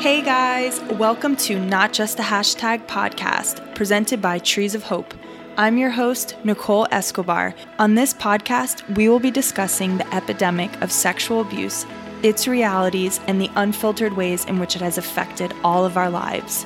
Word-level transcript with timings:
Hey 0.00 0.22
guys, 0.22 0.80
welcome 0.92 1.36
to 1.36 1.60
Not 1.60 1.92
Just 1.92 2.18
a 2.18 2.22
Hashtag 2.22 2.86
podcast, 2.86 3.74
presented 3.74 4.22
by 4.22 4.38
Trees 4.38 4.74
of 4.74 4.82
Hope. 4.82 5.12
I'm 5.58 5.76
your 5.76 5.90
host, 5.90 6.36
Nicole 6.42 6.86
Escobar. 6.90 7.54
On 7.78 7.96
this 7.96 8.14
podcast, 8.14 8.96
we 8.96 9.10
will 9.10 9.20
be 9.20 9.30
discussing 9.30 9.98
the 9.98 10.14
epidemic 10.14 10.74
of 10.80 10.90
sexual 10.90 11.42
abuse, 11.42 11.84
its 12.22 12.48
realities, 12.48 13.20
and 13.26 13.38
the 13.38 13.50
unfiltered 13.56 14.14
ways 14.14 14.46
in 14.46 14.58
which 14.58 14.74
it 14.74 14.80
has 14.80 14.96
affected 14.96 15.52
all 15.62 15.84
of 15.84 15.98
our 15.98 16.08
lives. 16.08 16.64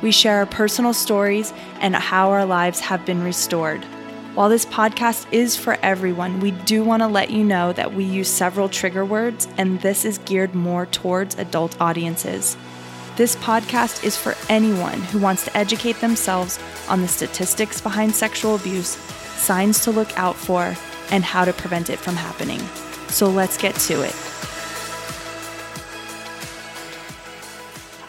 We 0.00 0.12
share 0.12 0.36
our 0.36 0.46
personal 0.46 0.94
stories 0.94 1.52
and 1.80 1.96
how 1.96 2.30
our 2.30 2.46
lives 2.46 2.78
have 2.78 3.04
been 3.04 3.24
restored. 3.24 3.84
While 4.36 4.48
this 4.48 4.66
podcast 4.66 5.26
is 5.32 5.56
for 5.56 5.76
everyone, 5.82 6.38
we 6.38 6.52
do 6.52 6.84
want 6.84 7.02
to 7.02 7.08
let 7.08 7.30
you 7.30 7.42
know 7.42 7.72
that 7.72 7.94
we 7.94 8.04
use 8.04 8.28
several 8.28 8.68
trigger 8.68 9.04
words, 9.04 9.48
and 9.58 9.80
this 9.80 10.04
is 10.04 10.18
geared 10.18 10.54
more 10.54 10.86
towards 10.86 11.36
adult 11.36 11.80
audiences. 11.80 12.56
This 13.16 13.34
podcast 13.36 14.04
is 14.04 14.14
for 14.14 14.34
anyone 14.50 15.00
who 15.00 15.18
wants 15.18 15.46
to 15.46 15.56
educate 15.56 15.98
themselves 16.02 16.58
on 16.86 17.00
the 17.00 17.08
statistics 17.08 17.80
behind 17.80 18.14
sexual 18.14 18.56
abuse, 18.56 18.90
signs 19.38 19.80
to 19.84 19.90
look 19.90 20.18
out 20.18 20.36
for, 20.36 20.76
and 21.10 21.24
how 21.24 21.46
to 21.46 21.54
prevent 21.54 21.88
it 21.88 21.98
from 21.98 22.14
happening. 22.14 22.60
So 23.08 23.30
let's 23.30 23.56
get 23.56 23.74
to 23.74 24.02
it. 24.02 24.14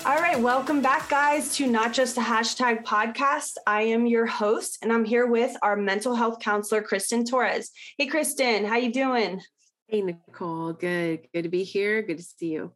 All 0.05 0.17
right, 0.17 0.37
welcome 0.37 0.81
back, 0.81 1.07
guys, 1.07 1.55
to 1.55 1.67
Not 1.67 1.93
Just 1.93 2.17
a 2.17 2.21
Hashtag 2.21 2.83
podcast. 2.83 3.53
I 3.65 3.83
am 3.83 4.07
your 4.07 4.25
host, 4.25 4.79
and 4.81 4.91
I'm 4.91 5.05
here 5.05 5.25
with 5.25 5.55
our 5.61 5.77
mental 5.77 6.15
health 6.15 6.41
counselor, 6.41 6.81
Kristen 6.81 7.23
Torres. 7.23 7.71
Hey, 7.97 8.07
Kristen, 8.07 8.65
how 8.65 8.75
you 8.75 8.91
doing? 8.91 9.41
Hey, 9.87 10.01
Nicole. 10.01 10.73
Good. 10.73 11.29
Good 11.33 11.43
to 11.43 11.49
be 11.49 11.63
here. 11.63 12.01
Good 12.01 12.17
to 12.17 12.23
see 12.23 12.47
you. 12.47 12.73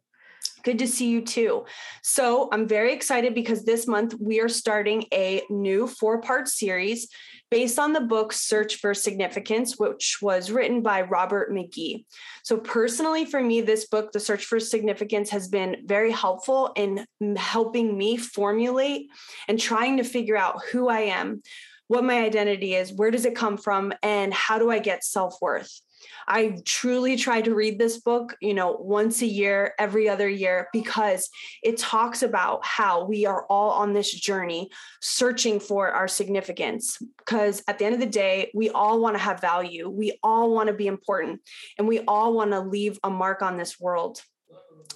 Good 0.62 0.78
to 0.78 0.86
see 0.86 1.08
you 1.08 1.22
too. 1.22 1.64
So, 2.02 2.48
I'm 2.52 2.68
very 2.68 2.92
excited 2.92 3.34
because 3.34 3.64
this 3.64 3.86
month 3.86 4.14
we 4.20 4.40
are 4.40 4.48
starting 4.48 5.04
a 5.12 5.42
new 5.50 5.86
four 5.86 6.20
part 6.20 6.48
series 6.48 7.08
based 7.50 7.78
on 7.78 7.92
the 7.92 8.00
book 8.00 8.32
Search 8.32 8.76
for 8.76 8.94
Significance, 8.94 9.78
which 9.78 10.18
was 10.22 10.50
written 10.50 10.80
by 10.80 11.02
Robert 11.02 11.52
McGee. 11.52 12.04
So, 12.44 12.56
personally, 12.56 13.24
for 13.24 13.42
me, 13.42 13.60
this 13.60 13.86
book, 13.86 14.12
The 14.12 14.20
Search 14.20 14.44
for 14.44 14.60
Significance, 14.60 15.30
has 15.30 15.48
been 15.48 15.82
very 15.84 16.12
helpful 16.12 16.72
in 16.76 17.06
helping 17.36 17.98
me 17.98 18.16
formulate 18.16 19.08
and 19.48 19.58
trying 19.58 19.96
to 19.98 20.04
figure 20.04 20.36
out 20.36 20.62
who 20.70 20.88
I 20.88 21.00
am, 21.00 21.42
what 21.88 22.04
my 22.04 22.20
identity 22.20 22.74
is, 22.74 22.92
where 22.92 23.10
does 23.10 23.26
it 23.26 23.34
come 23.34 23.56
from, 23.56 23.92
and 24.02 24.32
how 24.32 24.58
do 24.58 24.70
I 24.70 24.78
get 24.78 25.04
self 25.04 25.36
worth. 25.42 25.80
I 26.26 26.58
truly 26.64 27.16
try 27.16 27.40
to 27.42 27.54
read 27.54 27.78
this 27.78 27.98
book, 27.98 28.36
you 28.40 28.54
know, 28.54 28.72
once 28.72 29.22
a 29.22 29.26
year, 29.26 29.74
every 29.78 30.08
other 30.08 30.28
year, 30.28 30.68
because 30.72 31.28
it 31.62 31.78
talks 31.78 32.22
about 32.22 32.64
how 32.64 33.04
we 33.04 33.26
are 33.26 33.46
all 33.46 33.70
on 33.70 33.92
this 33.92 34.12
journey 34.12 34.70
searching 35.00 35.60
for 35.60 35.90
our 35.90 36.08
significance. 36.08 36.98
Because 37.18 37.62
at 37.68 37.78
the 37.78 37.84
end 37.84 37.94
of 37.94 38.00
the 38.00 38.06
day, 38.06 38.50
we 38.54 38.70
all 38.70 39.00
want 39.00 39.16
to 39.16 39.22
have 39.22 39.40
value, 39.40 39.88
we 39.88 40.18
all 40.22 40.54
want 40.54 40.68
to 40.68 40.74
be 40.74 40.86
important, 40.86 41.40
and 41.78 41.88
we 41.88 42.00
all 42.00 42.34
want 42.34 42.52
to 42.52 42.60
leave 42.60 42.98
a 43.04 43.10
mark 43.10 43.42
on 43.42 43.56
this 43.56 43.80
world. 43.80 44.20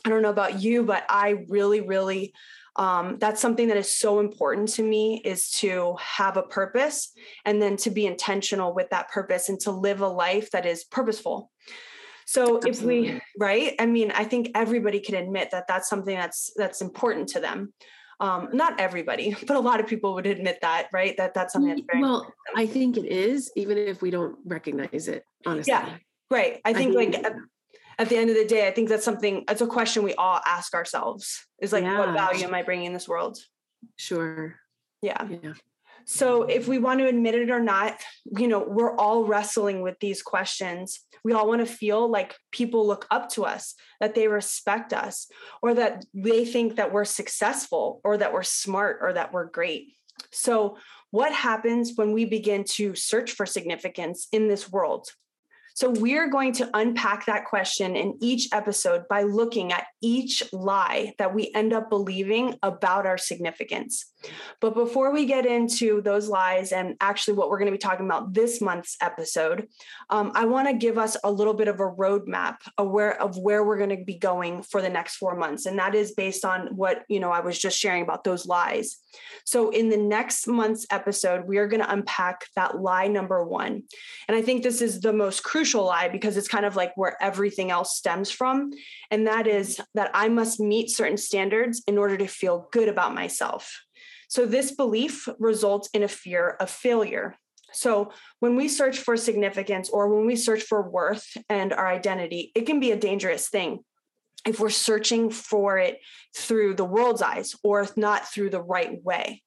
I 0.05 0.09
don't 0.09 0.23
know 0.23 0.31
about 0.31 0.63
you, 0.63 0.85
but 0.85 1.05
I 1.09 1.45
really, 1.49 1.81
really 1.81 2.33
um, 2.77 3.17
that's 3.19 3.41
something 3.41 3.69
that 3.69 3.77
is 3.77 3.91
so 3.91 4.21
important 4.21 4.69
to 4.75 4.83
me 4.83 5.21
is 5.25 5.51
to 5.51 5.97
have 5.99 6.37
a 6.37 6.43
purpose 6.43 7.13
and 7.45 7.61
then 7.61 7.77
to 7.79 7.91
be 7.91 8.07
intentional 8.07 8.75
with 8.75 8.91
that 8.91 9.11
purpose 9.11 9.49
and 9.49 9.59
to 9.61 9.71
live 9.71 10.01
a 10.01 10.09
life 10.09 10.51
that 10.51 10.67
is 10.67 10.85
purposeful. 10.85 11.51
So 12.27 12.57
Absolutely. 12.57 13.09
if 13.09 13.15
we 13.15 13.21
right? 13.39 13.75
I 13.79 13.87
mean 13.87 14.11
i 14.11 14.25
think 14.25 14.51
everybody 14.55 14.99
can 14.99 15.15
admit 15.15 15.51
that 15.53 15.69
that's 15.69 15.89
something 15.89 16.15
that's 16.15 16.53
that's 16.57 16.83
important 16.83 17.29
to 17.31 17.41
them. 17.41 17.73
Um, 18.19 18.49
not 18.53 18.81
everybody 18.81 19.37
but 19.47 19.57
a 19.57 19.61
lot 19.61 19.81
of 19.81 19.87
people 19.87 20.15
would 20.15 20.27
admit 20.27 20.59
that 20.63 20.89
right? 20.93 21.17
That 21.17 21.35
that's 21.35 21.53
something 21.53 21.71
that's 21.71 21.83
very 21.91 22.03
well 22.03 22.33
i 22.57 22.67
think 22.67 22.97
it 22.97 23.05
is 23.05 23.53
even 23.57 23.79
if 23.79 24.03
we 24.03 24.11
don't 24.11 24.37
recognize 24.45 25.09
it 25.09 25.25
honestly. 25.47 25.73
Yeah 25.73 25.97
right. 26.31 26.61
I 26.65 26.73
think, 26.73 26.97
I 26.97 26.99
think 26.99 27.15
like 27.15 27.35
at 27.99 28.09
the 28.09 28.17
end 28.17 28.31
of 28.31 28.37
the 28.37 28.45
day, 28.45 28.67
I 28.69 28.71
think 28.71 28.89
that's 28.89 29.05
something, 29.05 29.45
that's 29.47 29.61
a 29.61 29.67
question 29.67 30.03
we 30.03 30.15
all 30.15 30.41
ask 30.45 30.75
ourselves 30.75 31.47
is 31.61 31.73
like, 31.73 31.85
yeah. 31.85 31.99
what 31.99 32.13
value 32.13 32.45
am 32.45 32.55
I 32.55 32.63
bringing 32.63 32.87
in 32.87 32.93
this 32.93 33.09
world? 33.09 33.39
Sure. 33.97 34.57
Yeah. 35.03 35.27
Yeah. 35.43 35.55
So 36.09 36.45
if 36.45 36.69
we 36.69 36.79
want 36.79 37.01
to 37.01 37.09
admit 37.09 37.35
it 37.35 37.51
or 37.51 37.59
not, 37.59 38.01
you 38.39 38.47
know, 38.47 38.61
we're 38.61 38.97
all 38.97 39.25
wrestling 39.25 39.83
with 39.83 39.99
these 39.99 40.23
questions. 40.23 41.01
We 41.25 41.33
all 41.33 41.49
want 41.49 41.67
to 41.67 41.73
feel 41.73 42.09
like 42.09 42.37
people 42.53 42.87
look 42.87 43.09
up 43.11 43.29
to 43.31 43.45
us, 43.45 43.75
that 44.01 44.15
they 44.15 44.29
respect 44.29 44.93
us, 44.93 45.27
or 45.63 45.75
that 45.75 46.05
they 46.15 46.45
think 46.45 46.77
that 46.77 46.93
we're 46.93 47.05
successful, 47.05 48.01
or 48.05 48.17
that 48.19 48.33
we're 48.33 48.45
smart, 48.45 48.99
or 49.03 49.15
that 49.15 49.33
we're 49.33 49.47
great. 49.47 49.95
So, 50.31 50.79
what 51.11 51.33
happens 51.33 51.93
when 51.97 52.13
we 52.13 52.25
begin 52.25 52.63
to 52.75 52.95
search 52.95 53.33
for 53.33 53.45
significance 53.45 54.29
in 54.31 54.47
this 54.47 54.71
world? 54.71 55.09
So, 55.77 55.91
we're 55.91 56.31
going 56.31 56.55
to 56.55 56.71
unpack 56.73 57.27
that 57.27 57.45
question 57.45 57.97
in 57.97 58.17
each 58.23 58.49
episode 58.51 59.07
by 59.11 59.25
looking 59.25 59.73
at 59.73 59.87
each 60.01 60.43
lie 60.51 61.13
that 61.19 61.35
we 61.35 61.53
end 61.55 61.75
up 61.75 61.91
believing 61.91 62.59
about 62.63 63.05
our 63.05 63.19
significance. 63.19 64.07
But 64.61 64.75
before 64.75 65.13
we 65.13 65.27
get 65.27 65.45
into 65.45 66.01
those 66.01 66.29
lies 66.29 66.73
and 66.73 66.97
actually 67.01 67.35
what 67.35 67.51
we're 67.51 67.59
going 67.59 67.71
to 67.71 67.73
be 67.73 67.79
talking 67.79 68.07
about 68.07 68.33
this 68.33 68.63
month's 68.63 68.97
episode, 69.03 69.69
um, 70.09 70.33
I 70.35 70.47
want 70.47 70.67
to 70.69 70.75
give 70.75 70.97
us 70.97 71.19
a 71.23 71.31
little 71.31 71.53
bit 71.53 71.69
of 71.69 71.79
a 71.79 71.91
roadmap 71.91 72.57
aware 72.79 73.21
of 73.21 73.37
where 73.37 73.63
we're 73.63 73.77
going 73.77 73.97
to 73.97 74.03
be 74.03 74.19
going 74.19 74.63
for 74.63 74.81
the 74.81 74.89
next 74.89 75.17
four 75.17 75.37
months. 75.37 75.67
And 75.67 75.79
that 75.79 75.95
is 75.95 76.13
based 76.13 76.47
on 76.47 76.75
what, 76.75 77.05
you 77.09 77.21
know, 77.21 77.31
I 77.31 77.41
was 77.41 77.59
just 77.59 77.79
sharing 77.79 78.03
about 78.03 78.25
those 78.25 78.47
lies. 78.47 78.97
So, 79.45 79.71
in 79.71 79.89
the 79.91 79.97
next 79.97 80.47
month's 80.47 80.87
episode, 80.91 81.47
we 81.47 81.59
are 81.59 81.69
going 81.69 81.83
to 81.83 81.93
unpack 81.93 82.47
that 82.57 82.81
lie 82.81 83.09
number 83.09 83.45
one. 83.45 83.83
And 84.29 84.37
I 84.37 84.43
think 84.43 84.63
this 84.63 84.81
is 84.81 85.01
the 85.01 85.13
most 85.13 85.43
crucial 85.43 85.66
crucial 85.67 85.85
lie 85.85 86.07
because 86.07 86.37
it's 86.37 86.47
kind 86.47 86.65
of 86.65 86.77
like 86.77 86.93
where 86.95 87.21
everything 87.21 87.73
else 87.73 87.97
stems 87.97 88.31
from. 88.31 88.71
And 89.11 89.27
that 89.27 89.49
is 89.49 89.81
that 89.95 90.13
I 90.15 90.29
must 90.29 90.61
meet 90.61 90.91
certain 90.91 91.17
standards 91.17 91.83
in 91.89 91.99
order 91.99 92.17
to 92.17 92.29
feel 92.29 92.69
good 92.71 92.89
about 92.89 93.17
myself. 93.17 93.83
So, 94.29 94.47
this 94.47 94.71
belief 94.71 95.29
results 95.41 95.89
in 95.93 96.05
a 96.05 96.09
fear 96.09 96.51
of 96.61 96.71
failure. 96.71 97.37
So, 97.73 98.13
when 98.39 98.55
we 98.55 98.69
search 98.69 98.99
for 98.99 99.17
significance 99.17 99.91
or 99.91 100.15
when 100.15 100.25
we 100.25 100.37
search 100.37 100.63
for 100.63 100.89
worth 100.89 101.27
and 101.49 101.73
our 101.73 101.89
identity, 101.89 102.53
it 102.55 102.67
can 102.67 102.79
be 102.79 102.93
a 102.93 102.97
dangerous 102.97 103.49
thing 103.49 103.81
if 104.47 104.61
we're 104.61 104.71
searching 104.71 105.31
for 105.31 105.79
it 105.79 105.99
through 106.37 106.75
the 106.75 106.85
world's 106.85 107.23
eyes 107.23 107.57
or 107.65 107.89
not 107.97 108.29
through 108.29 108.51
the 108.51 108.63
right 108.63 109.03
way. 109.03 109.43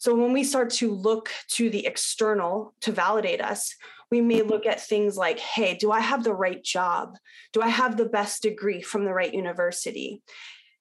So, 0.00 0.14
when 0.14 0.34
we 0.34 0.44
start 0.44 0.68
to 0.80 0.94
look 0.94 1.30
to 1.52 1.70
the 1.70 1.86
external 1.86 2.74
to 2.82 2.92
validate 2.92 3.40
us, 3.40 3.74
we 4.12 4.20
may 4.20 4.42
look 4.42 4.66
at 4.66 4.78
things 4.78 5.16
like 5.16 5.38
hey 5.38 5.74
do 5.74 5.90
i 5.90 5.98
have 5.98 6.22
the 6.22 6.34
right 6.34 6.62
job? 6.62 7.16
Do 7.54 7.62
i 7.62 7.68
have 7.68 7.96
the 7.96 8.04
best 8.04 8.42
degree 8.42 8.82
from 8.82 9.06
the 9.06 9.14
right 9.14 9.32
university? 9.32 10.22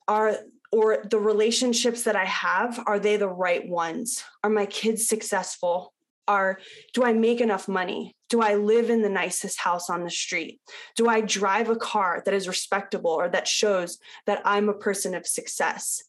Are 0.06 0.36
or 0.74 1.04
the 1.10 1.18
relationships 1.18 2.04
that 2.04 2.18
i 2.18 2.26
have 2.26 2.78
are 2.86 3.00
they 3.00 3.16
the 3.16 3.30
right 3.30 3.66
ones? 3.66 4.22
Are 4.44 4.50
my 4.50 4.66
kids 4.66 5.08
successful? 5.08 5.94
Are 6.28 6.60
do 6.94 7.06
i 7.06 7.14
make 7.14 7.40
enough 7.40 7.70
money? 7.70 8.18
Do 8.30 8.42
i 8.42 8.56
live 8.56 8.90
in 8.90 9.02
the 9.02 9.18
nicest 9.22 9.60
house 9.62 9.90
on 9.90 10.04
the 10.04 10.10
street? 10.10 10.60
Do 10.98 11.08
i 11.08 11.22
drive 11.22 11.70
a 11.70 11.78
car 11.78 12.22
that 12.26 12.34
is 12.34 12.50
respectable 12.50 13.12
or 13.12 13.30
that 13.30 13.48
shows 13.48 13.98
that 14.26 14.42
i'm 14.44 14.68
a 14.68 14.82
person 14.88 15.16
of 15.16 15.26
success? 15.26 16.04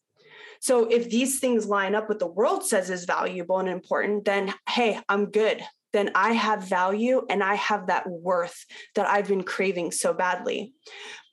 So 0.59 0.87
if 0.91 1.09
these 1.09 1.39
things 1.39 1.67
line 1.67 1.95
up 1.95 2.09
with 2.09 2.19
the 2.19 2.35
world 2.39 2.65
says 2.65 2.91
is 2.91 3.05
valuable 3.05 3.61
and 3.61 3.69
important 3.69 4.25
then 4.25 4.53
hey 4.69 4.99
i'm 5.09 5.27
good 5.27 5.63
then 5.93 6.11
I 6.15 6.33
have 6.33 6.69
value 6.69 7.23
and 7.29 7.43
I 7.43 7.55
have 7.55 7.87
that 7.87 8.09
worth 8.09 8.65
that 8.95 9.09
I've 9.09 9.29
been 9.29 9.43
craving 9.45 9.93
so 9.93 10.13
badly. 10.13 10.73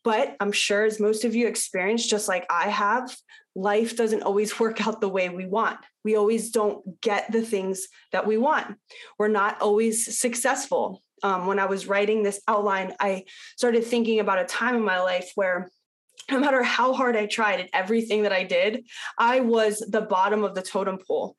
But 0.04 0.36
I'm 0.40 0.52
sure, 0.52 0.86
as 0.86 1.00
most 1.00 1.26
of 1.26 1.36
you 1.36 1.48
experience, 1.48 2.06
just 2.08 2.28
like 2.28 2.46
I 2.50 2.70
have, 2.70 3.16
life 3.56 3.96
doesn't 3.96 4.24
always 4.24 4.60
work 4.60 4.86
out 4.86 5.02
the 5.02 5.10
way 5.10 5.30
we 5.30 5.46
want. 5.46 5.80
We 6.04 6.16
always 6.16 6.52
don't 6.52 7.02
get 7.02 7.32
the 7.32 7.42
things 7.42 7.88
that 8.12 8.26
we 8.26 8.38
want. 8.38 8.78
We're 9.18 9.28
not 9.28 9.62
always 9.62 10.18
successful. 10.18 11.04
Um, 11.22 11.48
when 11.48 11.60
I 11.60 11.66
was 11.66 11.88
writing 11.88 12.24
this 12.24 12.40
outline, 12.48 12.94
I 13.00 13.26
started 13.58 13.84
thinking 13.84 14.22
about 14.22 14.40
a 14.40 14.46
time 14.46 14.76
in 14.76 14.84
my 14.84 15.02
life 15.02 15.32
where 15.36 15.70
no 16.32 16.40
matter 16.40 16.64
how 16.64 16.94
hard 16.94 17.18
I 17.18 17.26
tried 17.26 17.60
at 17.60 17.70
everything 17.74 18.24
that 18.24 18.32
I 18.32 18.44
did, 18.44 18.86
I 19.18 19.42
was 19.42 19.80
the 19.80 20.02
bottom 20.02 20.44
of 20.44 20.56
the 20.56 20.62
totem 20.62 20.98
pole 21.06 21.36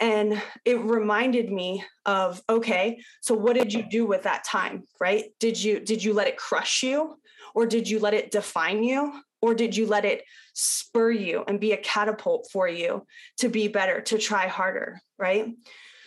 and 0.00 0.40
it 0.64 0.80
reminded 0.80 1.52
me 1.52 1.84
of 2.06 2.40
okay 2.48 3.00
so 3.20 3.34
what 3.34 3.54
did 3.54 3.72
you 3.72 3.84
do 3.88 4.06
with 4.06 4.22
that 4.24 4.44
time 4.44 4.84
right? 5.00 5.24
Did 5.38 5.62
you 5.62 5.80
did 5.80 6.02
you 6.02 6.12
let 6.12 6.28
it 6.28 6.36
crush 6.36 6.82
you 6.82 7.18
or 7.54 7.66
did 7.66 7.88
you 7.88 7.98
let 7.98 8.14
it 8.14 8.30
define 8.30 8.82
you 8.82 9.12
or 9.42 9.54
did 9.54 9.76
you 9.76 9.86
let 9.86 10.04
it 10.04 10.24
spur 10.52 11.10
you 11.10 11.44
and 11.46 11.60
be 11.60 11.72
a 11.72 11.76
catapult 11.76 12.48
for 12.52 12.68
you 12.68 13.06
to 13.38 13.48
be 13.48 13.68
better 13.68 14.00
to 14.02 14.18
try 14.18 14.46
harder 14.46 15.00
right? 15.18 15.48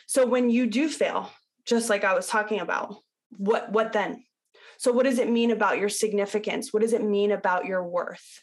So 0.07 0.25
when 0.25 0.49
you 0.49 0.65
do 0.67 0.89
fail 0.89 1.31
just 1.65 1.89
like 1.89 2.03
i 2.03 2.13
was 2.13 2.27
talking 2.27 2.59
about 2.59 2.97
what 3.37 3.71
what 3.71 3.93
then? 3.93 4.23
So 4.77 4.91
what 4.91 5.03
does 5.03 5.19
it 5.19 5.29
mean 5.29 5.51
about 5.51 5.79
your 5.79 5.89
significance? 5.89 6.73
What 6.73 6.81
does 6.81 6.93
it 6.93 7.03
mean 7.03 7.31
about 7.31 7.65
your 7.65 7.83
worth? 7.83 8.41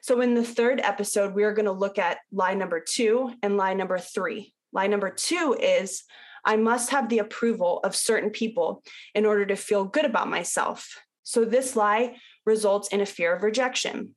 So, 0.00 0.20
in 0.20 0.34
the 0.34 0.44
third 0.44 0.80
episode, 0.80 1.34
we 1.34 1.44
are 1.44 1.54
going 1.54 1.64
to 1.64 1.72
look 1.72 1.98
at 1.98 2.18
lie 2.30 2.54
number 2.54 2.80
two 2.80 3.32
and 3.42 3.56
lie 3.56 3.74
number 3.74 3.98
three. 3.98 4.52
Lie 4.74 4.88
number 4.88 5.10
two 5.10 5.56
is 5.58 6.02
I 6.44 6.56
must 6.56 6.90
have 6.90 7.08
the 7.08 7.20
approval 7.20 7.80
of 7.84 7.96
certain 7.96 8.30
people 8.30 8.82
in 9.14 9.24
order 9.24 9.46
to 9.46 9.56
feel 9.56 9.84
good 9.84 10.04
about 10.04 10.28
myself. 10.28 11.00
So, 11.22 11.44
this 11.44 11.74
lie 11.74 12.16
results 12.44 12.88
in 12.88 13.00
a 13.00 13.06
fear 13.06 13.34
of 13.34 13.42
rejection. 13.42 14.14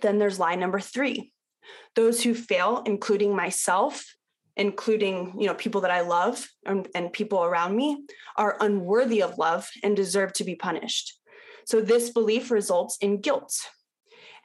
Then 0.00 0.18
there's 0.18 0.38
lie 0.38 0.54
number 0.54 0.80
three 0.80 1.32
those 1.94 2.22
who 2.22 2.32
fail, 2.32 2.82
including 2.86 3.36
myself, 3.36 4.04
including 4.56 5.34
you 5.38 5.46
know 5.46 5.54
people 5.54 5.80
that 5.80 5.90
i 5.90 6.00
love 6.00 6.46
and, 6.66 6.88
and, 6.94 7.12
people 7.12 7.42
around 7.42 7.74
me 7.74 8.04
are 8.36 8.56
unworthy 8.60 9.22
of 9.22 9.38
love 9.38 9.68
and 9.82 9.96
deserve 9.96 10.32
to 10.32 10.44
be 10.44 10.54
punished 10.54 11.18
so 11.66 11.80
this 11.80 12.10
belief 12.10 12.50
results 12.50 12.98
in 13.00 13.20
guilt 13.20 13.54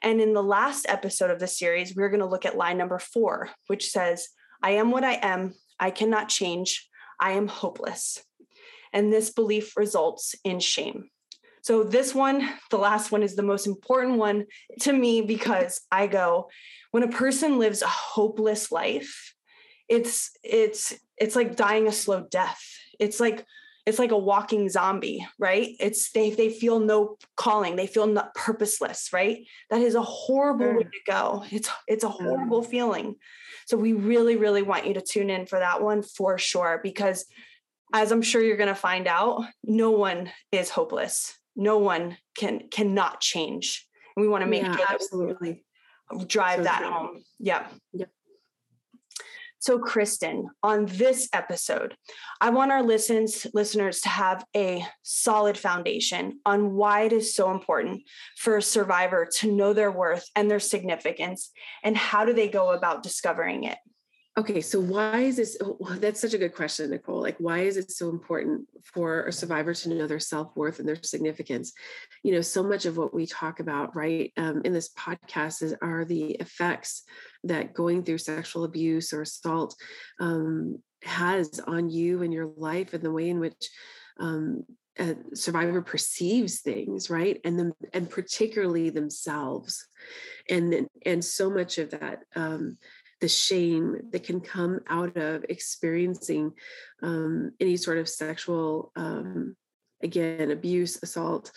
and 0.02 0.20
in 0.20 0.32
the 0.32 0.42
last 0.42 0.86
episode 0.88 1.30
of 1.30 1.38
the 1.38 1.46
series 1.46 1.94
we're 1.94 2.08
going 2.08 2.20
to 2.20 2.26
look 2.26 2.46
at 2.46 2.56
line 2.56 2.78
number 2.78 2.98
four 2.98 3.50
which 3.66 3.90
says 3.90 4.28
i 4.62 4.72
am 4.72 4.90
what 4.90 5.04
i 5.04 5.14
am. 5.14 5.54
I 5.80 5.90
cannot 5.90 6.28
change. 6.28 6.88
I 7.20 7.32
am 7.32 7.46
hopeless. 7.46 8.22
And 8.92 9.12
this 9.12 9.30
belief 9.30 9.76
results 9.76 10.34
in 10.44 10.60
shame. 10.60 11.10
So 11.62 11.84
this 11.84 12.14
one 12.14 12.48
the 12.70 12.78
last 12.78 13.12
one 13.12 13.22
is 13.22 13.36
the 13.36 13.42
most 13.42 13.66
important 13.66 14.16
one 14.18 14.46
to 14.80 14.92
me 14.92 15.20
because 15.20 15.80
i 15.90 16.06
go 16.06 16.48
when 16.90 17.02
a 17.02 17.08
person 17.08 17.58
lives 17.58 17.82
a 17.82 17.88
hopeless 17.88 18.72
life 18.72 19.34
it's 19.88 20.30
it's 20.44 20.94
it's 21.16 21.34
like 21.34 21.56
dying 21.56 21.88
a 21.88 21.92
slow 21.92 22.26
death. 22.30 22.62
It's 23.00 23.18
like 23.18 23.44
it's 23.88 23.98
like 23.98 24.10
a 24.10 24.18
walking 24.18 24.68
zombie 24.68 25.26
right? 25.38 25.74
It's 25.80 26.12
they 26.12 26.30
they 26.30 26.50
feel 26.50 26.78
no 26.78 27.16
calling. 27.36 27.74
They 27.74 27.86
feel 27.86 28.06
not 28.06 28.34
purposeless 28.34 29.10
right? 29.12 29.38
That 29.70 29.80
is 29.80 29.94
a 29.94 30.02
horrible 30.02 30.66
mm. 30.66 30.76
way 30.76 30.82
to 30.82 31.10
go. 31.10 31.44
It's 31.50 31.70
it's 31.86 32.04
a 32.04 32.08
horrible 32.10 32.62
mm. 32.62 32.66
feeling. 32.66 33.16
So 33.66 33.78
we 33.78 33.94
really 33.94 34.36
really 34.36 34.62
want 34.62 34.86
you 34.86 34.94
to 34.94 35.00
tune 35.00 35.30
in 35.30 35.46
for 35.46 35.58
that 35.58 35.82
one 35.82 36.02
for 36.02 36.36
sure 36.38 36.80
because 36.82 37.24
as 37.94 38.12
i'm 38.12 38.20
sure 38.20 38.42
you're 38.42 38.58
going 38.58 38.68
to 38.68 38.74
find 38.74 39.06
out 39.06 39.42
no 39.64 39.90
one 39.90 40.30
is 40.52 40.68
hopeless. 40.68 41.34
No 41.56 41.78
one 41.78 42.18
can 42.36 42.68
cannot 42.70 43.20
change. 43.20 43.86
And 44.14 44.22
we 44.22 44.28
want 44.28 44.42
to 44.44 44.50
make 44.50 44.62
yeah, 44.62 44.76
sure 44.76 44.86
that 44.86 44.94
absolutely. 44.94 45.64
drive 46.26 46.58
so 46.58 46.64
that 46.64 46.80
true. 46.80 46.90
home. 46.90 47.22
Yeah 47.38 47.66
yep 47.94 48.10
so, 49.60 49.78
Kristen, 49.78 50.48
on 50.62 50.86
this 50.86 51.28
episode, 51.32 51.96
I 52.40 52.50
want 52.50 52.70
our 52.70 52.82
listens, 52.82 53.46
listeners 53.52 54.00
to 54.02 54.08
have 54.08 54.44
a 54.54 54.86
solid 55.02 55.58
foundation 55.58 56.38
on 56.46 56.74
why 56.74 57.02
it 57.02 57.12
is 57.12 57.34
so 57.34 57.50
important 57.50 58.02
for 58.36 58.56
a 58.56 58.62
survivor 58.62 59.28
to 59.38 59.52
know 59.52 59.72
their 59.72 59.90
worth 59.90 60.24
and 60.36 60.48
their 60.48 60.60
significance, 60.60 61.50
and 61.82 61.96
how 61.96 62.24
do 62.24 62.32
they 62.32 62.48
go 62.48 62.70
about 62.70 63.02
discovering 63.02 63.64
it. 63.64 63.78
Okay, 64.38 64.60
so 64.60 64.78
why 64.78 65.22
is 65.22 65.34
this? 65.34 65.58
Oh, 65.60 65.96
that's 65.98 66.20
such 66.20 66.32
a 66.32 66.38
good 66.38 66.54
question, 66.54 66.90
Nicole. 66.90 67.20
Like, 67.20 67.34
why 67.38 67.62
is 67.62 67.76
it 67.76 67.90
so 67.90 68.08
important 68.08 68.68
for 68.84 69.24
a 69.24 69.32
survivor 69.32 69.74
to 69.74 69.88
know 69.88 70.06
their 70.06 70.20
self 70.20 70.54
worth 70.54 70.78
and 70.78 70.88
their 70.88 71.02
significance? 71.02 71.72
You 72.22 72.30
know, 72.30 72.40
so 72.40 72.62
much 72.62 72.86
of 72.86 72.96
what 72.96 73.12
we 73.12 73.26
talk 73.26 73.58
about, 73.58 73.96
right, 73.96 74.32
um, 74.36 74.62
in 74.64 74.72
this 74.72 74.90
podcast 74.94 75.60
is 75.64 75.74
are 75.82 76.04
the 76.04 76.36
effects 76.38 77.02
that 77.42 77.74
going 77.74 78.04
through 78.04 78.18
sexual 78.18 78.62
abuse 78.62 79.12
or 79.12 79.22
assault 79.22 79.74
um, 80.20 80.80
has 81.02 81.58
on 81.66 81.90
you 81.90 82.22
and 82.22 82.32
your 82.32 82.46
life, 82.56 82.94
and 82.94 83.02
the 83.02 83.10
way 83.10 83.28
in 83.28 83.40
which 83.40 83.68
um, 84.20 84.62
a 84.98 85.16
survivor 85.34 85.80
perceives 85.80 86.60
things 86.60 87.08
right 87.08 87.40
and 87.44 87.58
them 87.58 87.72
and 87.92 88.10
particularly 88.10 88.90
themselves 88.90 89.86
and 90.48 90.88
and 91.06 91.24
so 91.24 91.50
much 91.50 91.78
of 91.78 91.90
that 91.90 92.24
um, 92.34 92.76
the 93.20 93.28
shame 93.28 93.96
that 94.12 94.24
can 94.24 94.40
come 94.40 94.80
out 94.88 95.16
of 95.16 95.44
experiencing 95.48 96.52
um, 97.02 97.52
any 97.60 97.76
sort 97.76 97.98
of 97.98 98.08
sexual 98.08 98.92
um, 98.96 99.56
again 100.02 100.50
abuse 100.50 100.98
assault 101.02 101.50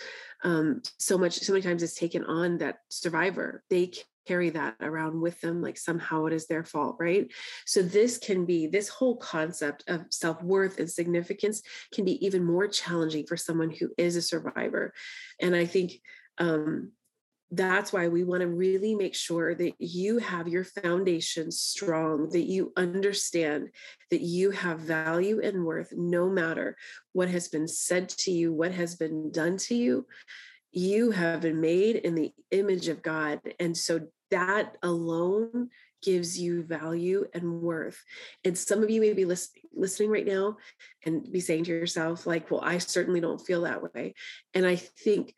um, 0.43 0.81
so 0.97 1.17
much 1.17 1.39
so 1.39 1.53
many 1.53 1.63
times 1.63 1.83
it's 1.83 1.95
taken 1.95 2.23
on 2.25 2.57
that 2.59 2.77
survivor. 2.89 3.63
They 3.69 3.91
carry 4.27 4.51
that 4.51 4.75
around 4.81 5.19
with 5.19 5.39
them 5.41 5.61
like 5.61 5.77
somehow 5.77 6.25
it 6.25 6.33
is 6.33 6.47
their 6.47 6.63
fault 6.63 6.97
right? 6.99 7.31
So 7.65 7.81
this 7.81 8.17
can 8.17 8.45
be 8.45 8.67
this 8.67 8.87
whole 8.87 9.17
concept 9.17 9.83
of 9.87 10.05
self-worth 10.09 10.79
and 10.79 10.89
significance 10.89 11.61
can 11.91 12.05
be 12.05 12.23
even 12.25 12.43
more 12.43 12.67
challenging 12.67 13.25
for 13.25 13.37
someone 13.37 13.71
who 13.71 13.89
is 13.97 14.15
a 14.15 14.21
survivor. 14.21 14.93
And 15.39 15.55
i 15.55 15.65
think 15.65 15.93
um, 16.37 16.91
that's 17.51 17.91
why 17.91 18.07
we 18.07 18.23
want 18.23 18.41
to 18.41 18.47
really 18.47 18.95
make 18.95 19.13
sure 19.13 19.53
that 19.53 19.73
you 19.77 20.19
have 20.19 20.47
your 20.47 20.63
foundation 20.63 21.51
strong, 21.51 22.29
that 22.29 22.45
you 22.45 22.71
understand 22.77 23.69
that 24.09 24.21
you 24.21 24.51
have 24.51 24.79
value 24.79 25.41
and 25.43 25.65
worth 25.65 25.91
no 25.91 26.29
matter 26.29 26.77
what 27.11 27.27
has 27.29 27.49
been 27.49 27.67
said 27.67 28.07
to 28.09 28.31
you, 28.31 28.53
what 28.53 28.71
has 28.71 28.95
been 28.95 29.31
done 29.31 29.57
to 29.57 29.75
you. 29.75 30.07
You 30.71 31.11
have 31.11 31.41
been 31.41 31.59
made 31.59 31.97
in 31.97 32.15
the 32.15 32.31
image 32.51 32.87
of 32.87 33.01
God. 33.01 33.41
And 33.59 33.75
so 33.75 34.07
that 34.29 34.77
alone 34.81 35.69
gives 36.01 36.39
you 36.39 36.63
value 36.63 37.27
and 37.33 37.61
worth. 37.61 38.01
And 38.45 38.57
some 38.57 38.81
of 38.81 38.89
you 38.89 39.01
may 39.01 39.13
be 39.13 39.25
listening, 39.25 40.09
right 40.09 40.25
now 40.25 40.57
and 41.05 41.29
be 41.31 41.41
saying 41.41 41.65
to 41.65 41.71
yourself, 41.71 42.25
like, 42.25 42.49
well, 42.49 42.61
I 42.63 42.77
certainly 42.77 43.19
don't 43.19 43.41
feel 43.41 43.61
that 43.63 43.83
way. 43.93 44.15
And 44.53 44.65
I 44.65 44.77
think 44.77 45.35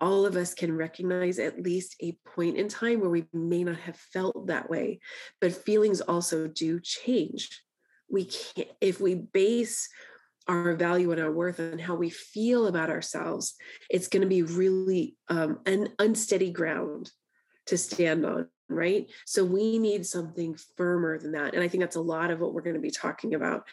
all 0.00 0.26
of 0.26 0.36
us 0.36 0.54
can 0.54 0.76
recognize 0.76 1.38
at 1.38 1.62
least 1.62 1.96
a 2.02 2.18
point 2.34 2.56
in 2.56 2.68
time 2.68 3.00
where 3.00 3.10
we 3.10 3.24
may 3.32 3.64
not 3.64 3.78
have 3.78 3.96
felt 3.96 4.46
that 4.46 4.68
way 4.68 5.00
but 5.40 5.52
feelings 5.52 6.00
also 6.00 6.46
do 6.46 6.80
change. 6.80 7.62
We 8.10 8.26
can't 8.26 8.68
if 8.80 9.00
we 9.00 9.14
base 9.14 9.88
our 10.48 10.74
value 10.74 11.10
and 11.10 11.20
our 11.20 11.32
worth 11.32 11.58
and 11.58 11.80
how 11.80 11.96
we 11.96 12.10
feel 12.10 12.66
about 12.66 12.90
ourselves 12.90 13.54
it's 13.90 14.08
going 14.08 14.22
to 14.22 14.28
be 14.28 14.42
really 14.42 15.16
um, 15.28 15.58
an 15.66 15.88
unsteady 15.98 16.52
ground 16.52 17.10
to 17.66 17.76
stand 17.76 18.24
on 18.24 18.48
right? 18.68 19.06
So 19.26 19.44
we 19.44 19.78
need 19.78 20.04
something 20.04 20.56
firmer 20.76 21.18
than 21.18 21.32
that 21.32 21.54
and 21.54 21.62
i 21.62 21.68
think 21.68 21.82
that's 21.82 21.96
a 21.96 22.00
lot 22.00 22.30
of 22.30 22.40
what 22.40 22.52
we're 22.52 22.62
going 22.62 22.74
to 22.74 22.80
be 22.80 22.90
talking 22.90 23.34
about 23.34 23.64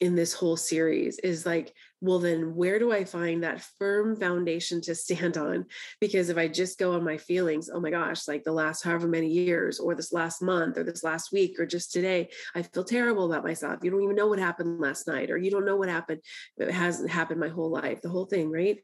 in 0.00 0.14
this 0.14 0.32
whole 0.32 0.56
series 0.56 1.18
is 1.20 1.44
like 1.44 1.74
well 2.00 2.20
then 2.20 2.54
where 2.54 2.78
do 2.78 2.92
i 2.92 3.04
find 3.04 3.42
that 3.42 3.60
firm 3.78 4.14
foundation 4.14 4.80
to 4.80 4.94
stand 4.94 5.36
on? 5.36 5.66
Because 6.00 6.28
if 6.28 6.36
i 6.36 6.46
just 6.46 6.78
go 6.78 6.94
on 6.94 7.04
my 7.04 7.16
feelings 7.16 7.68
oh 7.72 7.80
my 7.80 7.90
gosh 7.90 8.28
like 8.28 8.44
the 8.44 8.52
last 8.52 8.84
however 8.84 9.08
many 9.08 9.28
years 9.28 9.80
or 9.80 9.94
this 9.94 10.12
last 10.12 10.40
month 10.40 10.78
or 10.78 10.84
this 10.84 11.02
last 11.02 11.32
week 11.32 11.58
or 11.58 11.66
just 11.66 11.92
today 11.92 12.28
i 12.54 12.62
feel 12.62 12.84
terrible 12.84 13.30
about 13.30 13.44
myself. 13.44 13.80
You 13.82 13.90
don't 13.90 14.02
even 14.02 14.16
know 14.16 14.28
what 14.28 14.38
happened 14.38 14.80
last 14.80 15.08
night 15.08 15.30
or 15.30 15.36
you 15.36 15.50
don't 15.50 15.66
know 15.66 15.76
what 15.76 15.88
happened 15.88 16.20
it 16.58 16.70
hasn't 16.70 17.10
happened 17.10 17.40
my 17.40 17.48
whole 17.48 17.70
life 17.70 18.00
the 18.00 18.08
whole 18.08 18.26
thing 18.26 18.50
right? 18.50 18.78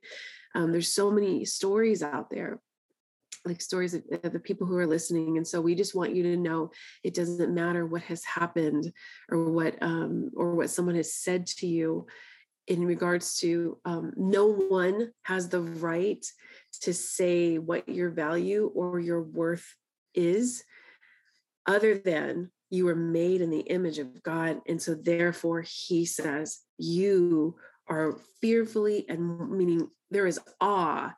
Um, 0.56 0.72
there's 0.72 0.92
so 0.92 1.10
many 1.10 1.44
stories 1.44 2.02
out 2.02 2.30
there 2.30 2.60
like 3.44 3.60
stories 3.60 3.94
of, 3.94 4.02
the 4.22 4.40
people 4.40 4.66
who 4.66 4.76
are 4.76 4.86
listening 4.86 5.36
and 5.36 5.46
so 5.46 5.60
we 5.60 5.74
just 5.74 5.94
want 5.94 6.14
you 6.14 6.22
to 6.22 6.36
know 6.36 6.70
it 7.02 7.14
doesn't 7.14 7.54
matter 7.54 7.86
what 7.86 8.02
has 8.02 8.24
happened 8.24 8.92
or 9.30 9.50
what 9.50 9.76
um, 9.82 10.30
or 10.36 10.54
what 10.54 10.70
someone 10.70 10.94
has 10.94 11.14
said 11.14 11.46
to 11.46 11.66
you 11.66 12.06
in 12.66 12.84
regards 12.84 13.36
to 13.36 13.78
um, 13.84 14.12
no 14.16 14.46
one 14.46 15.12
has 15.22 15.48
the 15.48 15.60
right 15.60 16.24
to 16.80 16.94
say 16.94 17.58
what 17.58 17.88
your 17.88 18.10
value 18.10 18.70
or 18.74 18.98
your 18.98 19.22
worth 19.22 19.74
is 20.14 20.64
other 21.66 21.98
than 21.98 22.50
you 22.70 22.86
were 22.86 22.96
made 22.96 23.40
in 23.40 23.50
the 23.50 23.60
image 23.60 23.98
of 23.98 24.22
god 24.22 24.60
and 24.66 24.80
so 24.80 24.94
therefore 24.94 25.62
he 25.62 26.04
says 26.06 26.60
you 26.78 27.54
are 27.88 28.18
fearfully 28.40 29.04
and 29.08 29.50
meaning 29.50 29.88
there 30.10 30.26
is 30.26 30.40
awe 30.60 31.14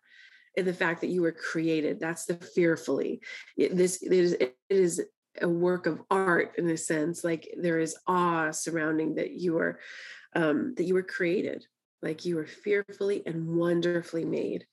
in 0.56 0.64
the 0.64 0.74
fact 0.74 1.00
that 1.02 1.08
you 1.08 1.22
were 1.22 1.32
created. 1.32 2.00
That's 2.00 2.24
the 2.24 2.34
fearfully. 2.34 3.20
This 3.56 4.02
it 4.02 4.12
is, 4.12 4.32
it 4.32 4.56
is 4.70 5.02
a 5.40 5.48
work 5.48 5.86
of 5.86 6.02
art 6.10 6.54
in 6.58 6.68
a 6.70 6.76
sense. 6.76 7.22
Like 7.22 7.48
there 7.60 7.78
is 7.78 7.96
awe 8.06 8.50
surrounding 8.50 9.16
that 9.16 9.32
you 9.32 9.58
are 9.58 9.78
um, 10.34 10.74
that 10.76 10.84
you 10.84 10.94
were 10.94 11.02
created. 11.02 11.66
Like 12.02 12.24
you 12.24 12.36
were 12.36 12.46
fearfully 12.46 13.22
and 13.26 13.56
wonderfully 13.56 14.24
made. 14.24 14.66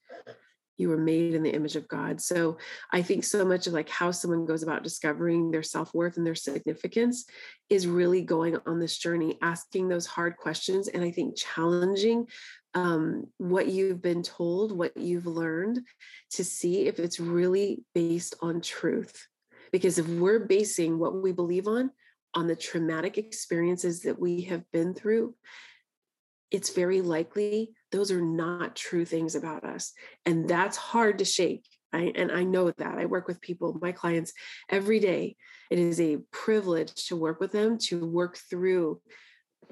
You 0.78 0.90
were 0.90 0.98
made 0.98 1.34
in 1.34 1.44
the 1.44 1.54
image 1.54 1.76
of 1.76 1.88
God. 1.88 2.20
So 2.20 2.58
I 2.92 3.02
think 3.02 3.24
so 3.24 3.46
much 3.46 3.68
of 3.68 3.74
like 3.74 3.90
how 3.90 4.12
someone 4.12 4.46
goes 4.46 4.64
about 4.64 4.84
discovering 4.84 5.52
their 5.52 5.64
self-worth 5.64 6.18
and 6.18 6.26
their 6.26 6.36
significance 6.36 7.26
is 7.70 7.88
really 7.88 8.22
going 8.22 8.58
on 8.66 8.80
this 8.80 8.98
journey, 8.98 9.38
asking 9.42 9.88
those 9.88 10.08
hard 10.08 10.38
questions. 10.38 10.88
And 10.88 11.04
I 11.04 11.12
think 11.12 11.38
challenging 11.38 12.28
um, 12.74 13.28
what 13.38 13.68
you've 13.68 14.02
been 14.02 14.24
told, 14.24 14.76
what 14.76 14.98
you've 14.98 15.28
learned, 15.28 15.82
to 16.32 16.44
see 16.44 16.88
if 16.88 17.00
it's 17.00 17.20
really 17.20 17.84
based 17.94 18.36
on 18.42 18.62
truth. 18.62 19.28
Because 19.72 19.98
if 19.98 20.08
we're 20.08 20.46
basing 20.46 21.00
what 21.00 21.22
we 21.22 21.32
believe 21.32 21.68
on 21.68 21.92
on 22.36 22.48
the 22.48 22.56
traumatic 22.56 23.20
experiences 23.20 24.02
that 24.02 24.20
we 24.20 24.42
have 24.42 24.64
been 24.72 24.96
through, 24.96 25.36
it's 26.50 26.72
very 26.72 27.02
likely 27.02 27.74
those 27.94 28.12
are 28.12 28.22
not 28.22 28.76
true 28.76 29.06
things 29.06 29.36
about 29.36 29.64
us. 29.64 29.94
And 30.26 30.50
that's 30.50 30.76
hard 30.76 31.20
to 31.20 31.26
shake. 31.26 31.66
I, 31.94 32.12
and 32.16 32.32
I 32.32 32.44
know 32.44 32.72
that 32.72 32.98
I 32.98 33.06
work 33.06 33.28
with 33.28 33.40
people, 33.40 33.78
my 33.80 33.92
clients 33.92 34.34
every 34.68 35.00
day. 35.00 35.36
It 35.70 35.78
is 35.78 36.02
a 36.02 36.18
privilege 36.32 36.94
to 37.08 37.16
work 37.16 37.40
with 37.40 37.52
them, 37.52 37.78
to 37.90 38.04
work 38.04 38.38
through 38.50 39.00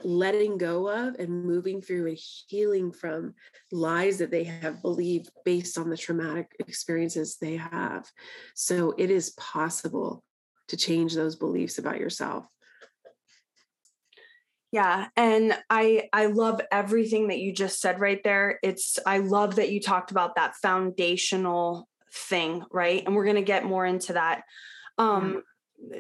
letting 0.04 0.58
go 0.58 0.88
of 0.88 1.16
and 1.16 1.46
moving 1.46 1.82
through 1.82 2.08
and 2.08 2.18
healing 2.48 2.92
from 2.92 3.34
lies 3.72 4.20
that 4.20 4.32
they 4.32 4.44
have 4.44 4.82
believed 4.84 5.30
based 5.44 5.78
on 5.78 5.90
the 5.90 5.98
traumatic 5.98 6.56
experiences 6.60 7.38
they 7.38 7.58
have. 7.58 8.06
So 8.54 8.94
it 8.98 9.10
is 9.10 9.32
possible 9.32 10.24
to 10.68 10.78
change 10.78 11.16
those 11.16 11.36
beliefs 11.36 11.80
about 11.80 12.00
yourself. 12.00 12.46
Yeah, 14.72 15.08
and 15.18 15.58
I 15.70 16.10
I 16.14 16.28
love 16.28 16.62
everything 16.72 17.28
that 17.28 17.40
you 17.40 17.54
just 17.54 17.82
said 17.82 18.00
right 18.00 18.24
there. 18.24 18.58
It's 18.64 18.98
I 19.06 19.18
love 19.18 19.56
that 19.56 19.72
you 19.72 19.82
talked 19.82 20.12
about 20.12 20.36
that 20.36 20.56
foundational 20.62 21.90
thing, 22.14 22.64
right? 22.72 23.04
And 23.06 23.16
we're 23.16 23.26
going 23.26 23.36
to 23.36 23.42
get 23.42 23.66
more 23.66 23.86
into 23.86 24.14
that. 24.14 24.44
Um 24.98 25.44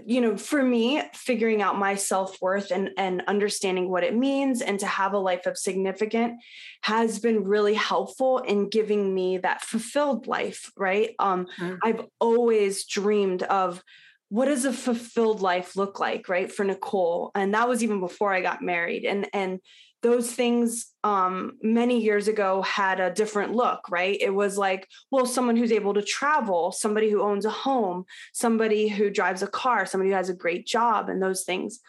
you 0.05 0.21
know, 0.21 0.37
for 0.37 0.61
me, 0.61 1.01
figuring 1.15 1.61
out 1.61 1.77
my 1.77 1.95
self-worth 1.95 2.71
and 2.71 2.91
and 2.97 3.23
understanding 3.27 3.89
what 3.89 4.03
it 4.03 4.15
means 4.15 4.61
and 4.61 4.79
to 4.79 4.85
have 4.85 5.13
a 5.13 5.17
life 5.17 5.47
of 5.47 5.57
significant 5.57 6.35
has 6.81 7.19
been 7.19 7.43
really 7.43 7.73
helpful 7.73 8.37
in 8.39 8.69
giving 8.69 9.13
me 9.13 9.39
that 9.39 9.61
fulfilled 9.61 10.27
life, 10.27 10.71
right? 10.77 11.15
Um 11.19 11.47
mm-hmm. 11.59 11.75
I've 11.83 12.05
always 12.19 12.85
dreamed 12.85 13.43
of 13.43 13.83
what 14.31 14.45
does 14.45 14.63
a 14.63 14.71
fulfilled 14.71 15.41
life 15.41 15.75
look 15.75 15.99
like 15.99 16.29
right 16.29 16.49
for 16.49 16.63
nicole? 16.63 17.31
And 17.35 17.53
that 17.53 17.67
was 17.67 17.83
even 17.83 17.99
before 17.99 18.33
i 18.33 18.41
got 18.41 18.61
married. 18.61 19.03
And 19.03 19.27
and 19.33 19.59
those 20.01 20.31
things 20.31 20.87
um, 21.03 21.57
many 21.61 22.01
years 22.01 22.27
ago 22.27 22.63
had 22.63 22.99
a 22.99 23.13
different 23.13 23.53
look 23.53 23.81
right? 23.91 24.17
It 24.21 24.33
was 24.33 24.57
like 24.57 24.87
well 25.11 25.25
someone 25.25 25.57
who's 25.57 25.73
able 25.73 25.93
to 25.95 26.01
travel 26.01 26.71
somebody 26.71 27.09
who 27.09 27.21
owns 27.21 27.43
a 27.43 27.49
home 27.49 28.05
somebody 28.31 28.87
who 28.87 29.09
drives 29.09 29.43
a 29.43 29.47
car 29.47 29.85
somebody 29.85 30.11
who 30.11 30.15
has 30.15 30.29
a 30.29 30.33
great 30.33 30.65
job 30.65 31.09
and 31.09 31.21
those 31.21 31.43
things. 31.43 31.81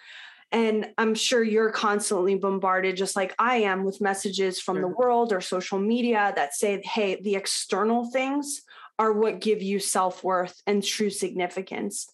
And 0.50 0.88
i'm 0.98 1.14
sure 1.14 1.44
you're 1.44 1.70
constantly 1.70 2.34
bombarded 2.34 2.96
just 2.96 3.14
like 3.14 3.36
i 3.38 3.58
am 3.58 3.84
with 3.84 4.00
messages 4.00 4.60
from 4.60 4.78
sure. 4.78 4.82
the 4.82 4.96
world 4.96 5.32
or 5.32 5.40
social 5.40 5.78
media 5.78 6.32
that 6.34 6.54
say 6.54 6.82
hey 6.84 7.20
the 7.22 7.36
external 7.36 8.10
things 8.10 8.62
are 8.98 9.12
what 9.12 9.40
give 9.40 9.62
you 9.62 9.78
self-worth 9.78 10.60
and 10.66 10.84
true 10.84 11.10
significance. 11.10 12.08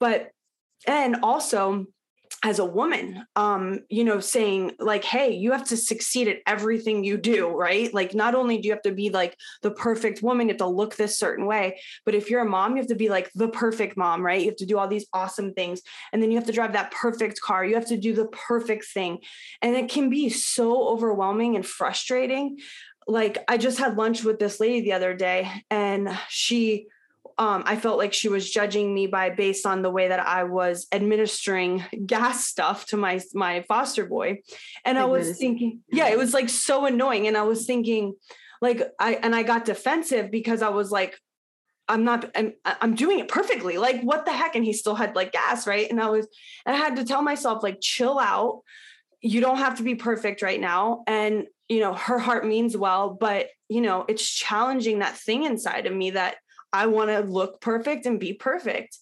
But 0.00 0.30
and 0.86 1.16
also 1.22 1.86
as 2.42 2.58
a 2.58 2.64
woman 2.64 3.24
um 3.36 3.80
you 3.88 4.04
know 4.04 4.20
saying 4.20 4.72
like 4.78 5.04
hey 5.04 5.32
you 5.32 5.52
have 5.52 5.64
to 5.64 5.76
succeed 5.76 6.28
at 6.28 6.38
everything 6.46 7.04
you 7.04 7.16
do 7.16 7.48
right? 7.48 7.92
Like 7.94 8.14
not 8.14 8.34
only 8.34 8.58
do 8.58 8.66
you 8.68 8.74
have 8.74 8.82
to 8.82 8.92
be 8.92 9.10
like 9.10 9.36
the 9.62 9.70
perfect 9.70 10.22
woman 10.22 10.48
you 10.48 10.52
have 10.52 10.58
to 10.58 10.66
look 10.66 10.96
this 10.96 11.18
certain 11.18 11.46
way 11.46 11.80
but 12.04 12.14
if 12.14 12.28
you're 12.28 12.42
a 12.42 12.48
mom 12.48 12.72
you 12.72 12.82
have 12.82 12.88
to 12.88 12.94
be 12.94 13.08
like 13.08 13.30
the 13.34 13.48
perfect 13.48 13.96
mom 13.96 14.24
right? 14.24 14.40
You 14.40 14.48
have 14.48 14.56
to 14.56 14.66
do 14.66 14.78
all 14.78 14.88
these 14.88 15.06
awesome 15.12 15.54
things 15.54 15.80
and 16.12 16.22
then 16.22 16.30
you 16.30 16.36
have 16.36 16.46
to 16.46 16.52
drive 16.52 16.72
that 16.74 16.90
perfect 16.90 17.40
car. 17.40 17.64
You 17.64 17.76
have 17.76 17.88
to 17.88 17.96
do 17.96 18.12
the 18.12 18.26
perfect 18.26 18.86
thing. 18.92 19.18
And 19.62 19.74
it 19.74 19.88
can 19.88 20.10
be 20.10 20.28
so 20.28 20.88
overwhelming 20.88 21.56
and 21.56 21.64
frustrating 21.64 22.58
like 23.06 23.38
I 23.48 23.56
just 23.58 23.78
had 23.78 23.96
lunch 23.96 24.24
with 24.24 24.38
this 24.38 24.60
lady 24.60 24.80
the 24.80 24.92
other 24.92 25.14
day 25.14 25.50
and 25.70 26.08
she 26.28 26.86
um, 27.36 27.64
I 27.66 27.76
felt 27.76 27.98
like 27.98 28.12
she 28.12 28.28
was 28.28 28.48
judging 28.48 28.94
me 28.94 29.06
by 29.06 29.30
based 29.30 29.66
on 29.66 29.82
the 29.82 29.90
way 29.90 30.08
that 30.08 30.20
I 30.20 30.44
was 30.44 30.86
administering 30.92 31.84
gas 32.06 32.46
stuff 32.46 32.86
to 32.86 32.96
my 32.96 33.20
my 33.34 33.62
foster 33.62 34.06
boy, 34.06 34.42
and 34.84 34.98
I 34.98 35.06
was 35.06 35.36
thinking, 35.36 35.80
yeah, 35.90 36.08
it 36.08 36.18
was 36.18 36.32
like 36.32 36.48
so 36.48 36.86
annoying, 36.86 37.26
and 37.26 37.36
I 37.36 37.42
was 37.42 37.66
thinking, 37.66 38.14
like 38.60 38.82
I 39.00 39.14
and 39.14 39.34
I 39.34 39.42
got 39.42 39.64
defensive 39.64 40.30
because 40.30 40.62
I 40.62 40.68
was 40.68 40.92
like, 40.92 41.18
I'm 41.88 42.04
not, 42.04 42.30
I'm 42.36 42.52
I'm 42.64 42.94
doing 42.94 43.18
it 43.18 43.28
perfectly, 43.28 43.78
like 43.78 44.00
what 44.02 44.26
the 44.26 44.32
heck, 44.32 44.54
and 44.54 44.64
he 44.64 44.72
still 44.72 44.94
had 44.94 45.16
like 45.16 45.32
gas, 45.32 45.66
right, 45.66 45.90
and 45.90 46.00
I 46.00 46.10
was, 46.10 46.28
I 46.66 46.74
had 46.74 46.96
to 46.96 47.04
tell 47.04 47.22
myself 47.22 47.64
like, 47.64 47.80
chill 47.80 48.20
out, 48.20 48.60
you 49.20 49.40
don't 49.40 49.58
have 49.58 49.78
to 49.78 49.82
be 49.82 49.96
perfect 49.96 50.40
right 50.40 50.60
now, 50.60 51.02
and 51.08 51.46
you 51.68 51.80
know 51.80 51.94
her 51.94 52.18
heart 52.18 52.46
means 52.46 52.76
well 52.76 53.16
but 53.18 53.48
you 53.68 53.80
know 53.80 54.04
it's 54.08 54.28
challenging 54.28 54.98
that 54.98 55.16
thing 55.16 55.44
inside 55.44 55.86
of 55.86 55.94
me 55.94 56.10
that 56.10 56.36
i 56.72 56.86
want 56.86 57.10
to 57.10 57.20
look 57.20 57.60
perfect 57.60 58.06
and 58.06 58.20
be 58.20 58.32
perfect. 58.32 58.98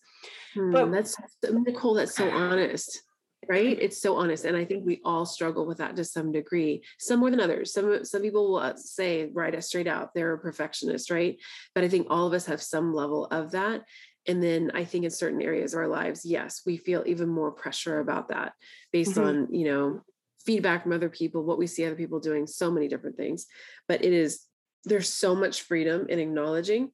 Hmm, 0.55 0.71
but 0.71 0.93
that's 0.93 1.17
nicole 1.51 1.95
that's 1.95 2.15
so 2.15 2.29
honest 2.31 3.03
right? 3.49 3.77
It's 3.81 4.01
so 4.01 4.17
honest 4.17 4.45
and 4.45 4.57
i 4.57 4.65
think 4.65 4.87
we 4.87 5.01
all 5.05 5.27
struggle 5.27 5.67
with 5.67 5.79
that 5.79 5.97
to 5.97 6.05
some 6.05 6.31
degree 6.31 6.85
some 7.01 7.19
more 7.19 7.31
than 7.31 7.41
others. 7.41 7.73
Some 7.73 8.05
some 8.05 8.23
people 8.23 8.53
will 8.53 8.59
uh, 8.59 8.77
say 8.77 9.31
right 9.33 9.65
straight 9.65 9.89
out 9.89 10.15
they're 10.15 10.35
a 10.35 10.39
perfectionist 10.39 11.11
right? 11.11 11.39
But 11.75 11.83
i 11.83 11.89
think 11.89 12.07
all 12.09 12.27
of 12.27 12.35
us 12.35 12.47
have 12.47 12.63
some 12.63 12.95
level 12.95 13.27
of 13.27 13.51
that 13.53 13.83
and 14.27 14.43
then 14.43 14.71
i 14.75 14.85
think 14.85 15.05
in 15.05 15.11
certain 15.11 15.43
areas 15.43 15.75
of 15.75 15.79
our 15.79 15.89
lives 15.89 16.25
yes 16.25 16.63
we 16.65 16.77
feel 16.77 17.03
even 17.07 17.29
more 17.29 17.51
pressure 17.51 17.99
about 17.99 18.29
that 18.29 18.53
based 18.93 19.13
mm-hmm. 19.13 19.27
on 19.27 19.55
you 19.55 19.65
know 19.65 20.01
feedback 20.45 20.83
from 20.83 20.93
other 20.93 21.09
people, 21.09 21.45
what 21.45 21.59
we 21.59 21.67
see 21.67 21.85
other 21.85 21.97
people 21.97 22.21
doing, 22.21 22.47
so 22.47 22.71
many 22.71 22.89
different 22.89 23.17
things. 23.17 23.47
But 23.89 24.05
it 24.05 24.13
is, 24.13 24.41
there's 24.85 25.13
so 25.13 25.35
much 25.35 25.63
freedom 25.63 26.07
in 26.09 26.19
acknowledging 26.19 26.91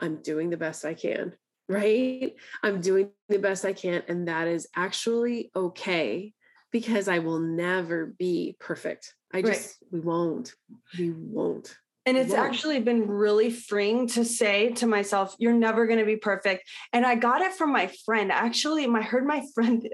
I'm 0.00 0.22
doing 0.22 0.50
the 0.50 0.56
best 0.56 0.84
I 0.84 0.94
can, 0.94 1.32
right? 1.68 2.34
I'm 2.62 2.80
doing 2.80 3.10
the 3.28 3.38
best 3.38 3.64
I 3.64 3.72
can. 3.72 4.02
And 4.08 4.28
that 4.28 4.46
is 4.46 4.68
actually 4.76 5.50
okay 5.54 6.32
because 6.70 7.08
I 7.08 7.18
will 7.18 7.40
never 7.40 8.06
be 8.06 8.56
perfect. 8.60 9.14
I 9.32 9.42
just, 9.42 9.78
right. 9.82 9.92
we 9.92 10.00
won't, 10.00 10.54
we 10.98 11.10
won't. 11.10 11.76
And 12.08 12.16
it's 12.16 12.32
actually 12.32 12.80
been 12.80 13.06
really 13.06 13.50
freeing 13.50 14.06
to 14.08 14.24
say 14.24 14.70
to 14.76 14.86
myself, 14.86 15.36
you're 15.38 15.52
never 15.52 15.86
going 15.86 15.98
to 15.98 16.06
be 16.06 16.16
perfect. 16.16 16.66
And 16.94 17.04
I 17.04 17.16
got 17.16 17.42
it 17.42 17.52
from 17.52 17.70
my 17.70 17.88
friend. 18.06 18.32
Actually, 18.32 18.86
I 18.86 19.02
heard 19.02 19.26
my 19.26 19.44
friend, 19.54 19.86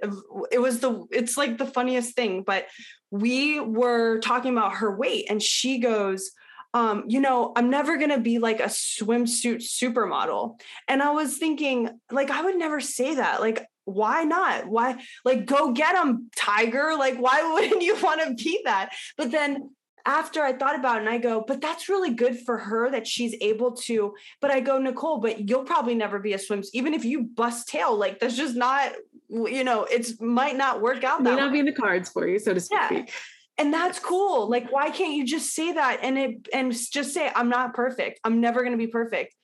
it 0.53 0.61
was 0.61 0.79
the, 0.79 1.07
it's 1.11 1.37
like 1.37 1.59
the 1.59 1.67
funniest 1.67 2.15
thing, 2.15 2.45
but 2.45 2.67
we 3.11 3.59
were 3.59 4.21
talking 4.21 4.53
about 4.53 4.77
her 4.77 4.97
weight 4.97 5.27
and 5.29 5.43
she 5.43 5.79
goes, 5.79 6.31
um, 6.73 7.03
you 7.09 7.21
know, 7.21 7.53
I'm 7.57 7.69
never 7.69 7.97
going 7.97 8.11
to 8.11 8.21
be 8.21 8.39
like 8.39 8.61
a 8.61 8.65
swimsuit 8.65 9.65
supermodel. 9.65 10.61
And 10.87 11.03
I 11.03 11.11
was 11.11 11.37
thinking, 11.37 11.99
like, 12.13 12.31
I 12.31 12.43
would 12.43 12.57
never 12.57 12.81
say 12.81 13.17
that. 13.17 13.41
Like, 13.41 13.67
why 13.87 14.23
not? 14.23 14.69
Why, 14.69 15.03
like, 15.25 15.47
go 15.47 15.73
get 15.73 15.95
them, 15.95 16.31
Tiger. 16.37 16.95
Like, 16.97 17.17
why 17.17 17.43
wouldn't 17.55 17.83
you 17.83 17.97
want 18.01 18.21
to 18.23 18.35
be 18.35 18.61
that? 18.67 18.93
But 19.17 19.33
then 19.33 19.71
after 20.07 20.43
I 20.43 20.53
thought 20.53 20.79
about 20.79 20.97
it 20.97 21.01
and 21.01 21.09
I 21.09 21.19
go, 21.19 21.45
but 21.47 21.61
that's 21.61 21.89
really 21.89 22.13
good 22.13 22.39
for 22.41 22.59
her 22.59 22.91
that 22.91 23.07
she's 23.07 23.35
able 23.41 23.73
to. 23.73 24.15
But 24.41 24.51
I 24.51 24.61
go, 24.61 24.79
Nicole, 24.79 25.19
but 25.19 25.49
you'll 25.49 25.65
probably 25.65 25.95
never 25.95 26.19
be 26.19 26.35
a 26.35 26.39
swims, 26.39 26.71
even 26.75 26.95
if 26.95 27.05
you 27.05 27.23
bust 27.23 27.69
tail. 27.69 27.97
Like 27.97 28.21
that's 28.21 28.37
just 28.37 28.55
not, 28.55 28.93
you 29.29 29.65
know, 29.65 29.85
it's 29.85 30.21
might 30.21 30.57
not 30.57 30.83
work 30.83 31.05
out. 31.05 31.21
It 31.21 31.25
may 31.25 31.37
not 31.37 31.47
way. 31.47 31.55
be 31.55 31.59
in 31.61 31.67
the 31.67 31.73
cards 31.73 32.11
for 32.11 32.29
you, 32.29 32.39
so 32.39 32.53
to 32.53 32.61
speak. 32.61 32.79
Yeah. 32.91 33.05
And 33.57 33.73
that's 33.73 34.01
cool. 34.01 34.51
Like, 34.51 34.73
why 34.73 34.91
can't 34.91 35.15
you 35.15 35.25
just 35.25 35.55
say 35.55 35.73
that 35.73 36.01
and 36.03 36.19
it 36.19 36.49
and 36.53 36.73
just 36.73 37.15
say, 37.15 37.31
I'm 37.35 37.49
not 37.49 37.73
perfect. 37.73 38.21
I'm 38.25 38.41
never 38.41 38.65
gonna 38.65 38.77
be 38.77 38.89
perfect. 38.89 39.35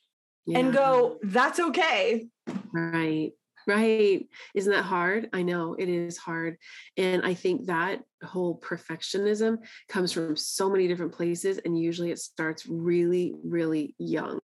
Yeah. 0.47 0.59
And 0.59 0.73
go, 0.75 1.19
that's 1.23 1.61
okay. 1.61 2.26
Right. 2.73 3.33
Right. 3.67 4.26
Isn't 4.55 4.73
that 4.73 4.85
hard? 4.85 5.29
I 5.33 5.43
know 5.43 5.75
it 5.75 5.88
is 5.88 6.17
hard. 6.17 6.57
And 6.97 7.23
I 7.25 7.35
think 7.35 7.67
that 7.67 8.00
whole 8.23 8.59
perfectionism 8.59 9.59
comes 9.88 10.12
from 10.12 10.37
so 10.37 10.71
many 10.71 10.88
different 10.88 11.12
places. 11.12 11.59
And 11.64 11.79
usually 11.79 12.11
it 12.11 12.19
starts 12.19 12.67
really, 12.67 13.35
really 13.45 13.95
young 13.99 14.40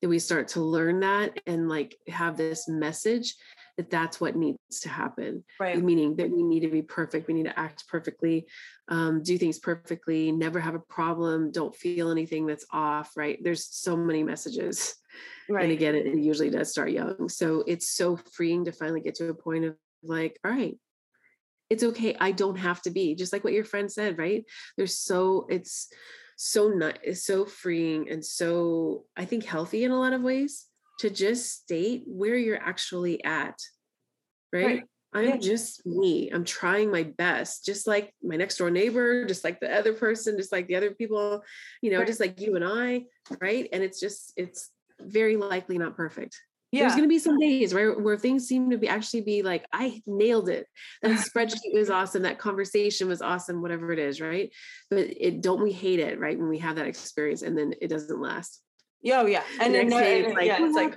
that 0.00 0.08
we 0.08 0.18
start 0.18 0.48
to 0.48 0.60
learn 0.60 1.00
that 1.00 1.38
and 1.46 1.68
like 1.68 1.96
have 2.08 2.36
this 2.36 2.68
message 2.68 3.34
that 3.76 3.90
that's 3.90 4.20
what 4.20 4.36
needs 4.36 4.80
to 4.80 4.88
happen. 4.88 5.44
Right. 5.58 5.82
Meaning 5.82 6.16
that 6.16 6.30
we 6.30 6.42
need 6.42 6.60
to 6.60 6.68
be 6.68 6.82
perfect. 6.82 7.28
We 7.28 7.34
need 7.34 7.46
to 7.46 7.58
act 7.58 7.86
perfectly, 7.88 8.46
um, 8.88 9.22
do 9.22 9.38
things 9.38 9.58
perfectly, 9.58 10.32
never 10.32 10.60
have 10.60 10.74
a 10.74 10.80
problem, 10.80 11.50
don't 11.50 11.74
feel 11.74 12.10
anything 12.10 12.46
that's 12.46 12.66
off. 12.72 13.12
Right. 13.16 13.38
There's 13.42 13.66
so 13.66 13.96
many 13.96 14.22
messages 14.22 14.96
Right. 15.48 15.64
And 15.64 15.72
again, 15.72 15.94
it, 15.94 16.06
usually 16.18 16.50
does 16.50 16.70
start 16.70 16.90
young. 16.90 17.28
So 17.28 17.64
it's 17.66 17.88
so 17.88 18.16
freeing 18.16 18.64
to 18.66 18.72
finally 18.72 19.00
get 19.00 19.16
to 19.16 19.28
a 19.28 19.34
point 19.34 19.64
of 19.64 19.76
like, 20.02 20.38
all 20.44 20.50
right, 20.50 20.76
it's 21.68 21.82
okay. 21.82 22.16
I 22.18 22.32
don't 22.32 22.56
have 22.56 22.82
to 22.82 22.90
be 22.90 23.14
just 23.14 23.32
like 23.32 23.44
what 23.44 23.52
your 23.52 23.64
friend 23.64 23.90
said, 23.90 24.18
right? 24.18 24.44
There's 24.76 24.98
so, 24.98 25.46
it's 25.48 25.88
so 26.36 26.68
not, 26.68 26.98
it's 27.02 27.24
so 27.24 27.44
freeing 27.44 28.08
and 28.10 28.24
so, 28.24 29.04
I 29.16 29.24
think, 29.24 29.44
healthy 29.44 29.84
in 29.84 29.90
a 29.90 29.98
lot 29.98 30.12
of 30.12 30.22
ways 30.22 30.66
to 31.00 31.10
just 31.10 31.62
state 31.62 32.04
where 32.06 32.36
you're 32.36 32.62
actually 32.62 33.22
at, 33.24 33.58
right? 34.52 34.66
right. 34.66 34.84
I'm 35.12 35.40
just 35.40 35.84
me. 35.86 36.30
I'm 36.30 36.44
trying 36.44 36.90
my 36.90 37.02
best, 37.02 37.64
just 37.64 37.88
like 37.88 38.14
my 38.22 38.36
next 38.36 38.58
door 38.58 38.70
neighbor, 38.70 39.26
just 39.26 39.42
like 39.42 39.58
the 39.58 39.74
other 39.74 39.92
person, 39.92 40.36
just 40.36 40.52
like 40.52 40.68
the 40.68 40.76
other 40.76 40.92
people, 40.92 41.42
you 41.82 41.90
know, 41.90 41.98
right. 41.98 42.06
just 42.06 42.20
like 42.20 42.40
you 42.40 42.54
and 42.54 42.64
I, 42.64 43.06
right? 43.40 43.68
And 43.72 43.82
it's 43.82 43.98
just, 43.98 44.32
it's 44.36 44.70
very 45.04 45.36
likely 45.36 45.78
not 45.78 45.96
perfect. 45.96 46.40
Yeah. 46.72 46.82
There's 46.82 46.92
going 46.92 47.04
to 47.04 47.08
be 47.08 47.18
some 47.18 47.38
days 47.38 47.74
where, 47.74 47.98
where 47.98 48.16
things 48.16 48.46
seem 48.46 48.70
to 48.70 48.78
be 48.78 48.88
actually 48.88 49.22
be 49.22 49.42
like, 49.42 49.66
I 49.72 50.02
nailed 50.06 50.48
it. 50.48 50.66
That 51.02 51.18
spreadsheet 51.18 51.74
was 51.74 51.90
awesome. 51.90 52.22
That 52.22 52.38
conversation 52.38 53.08
was 53.08 53.22
awesome, 53.22 53.60
whatever 53.60 53.92
it 53.92 53.98
is. 53.98 54.20
Right. 54.20 54.52
But 54.88 55.08
it 55.10 55.40
don't 55.40 55.62
we 55.62 55.72
hate 55.72 55.98
it, 55.98 56.20
right? 56.20 56.38
When 56.38 56.48
we 56.48 56.58
have 56.58 56.76
that 56.76 56.86
experience 56.86 57.42
and 57.42 57.58
then 57.58 57.74
it 57.80 57.88
doesn't 57.88 58.20
last. 58.20 58.62
Oh 59.06 59.24
yeah, 59.24 59.42
and 59.58 59.74
then 59.74 59.86
it's 59.86 60.34
like, 60.34 60.46
yeah, 60.46 60.58
it's 60.60 60.74
like 60.74 60.94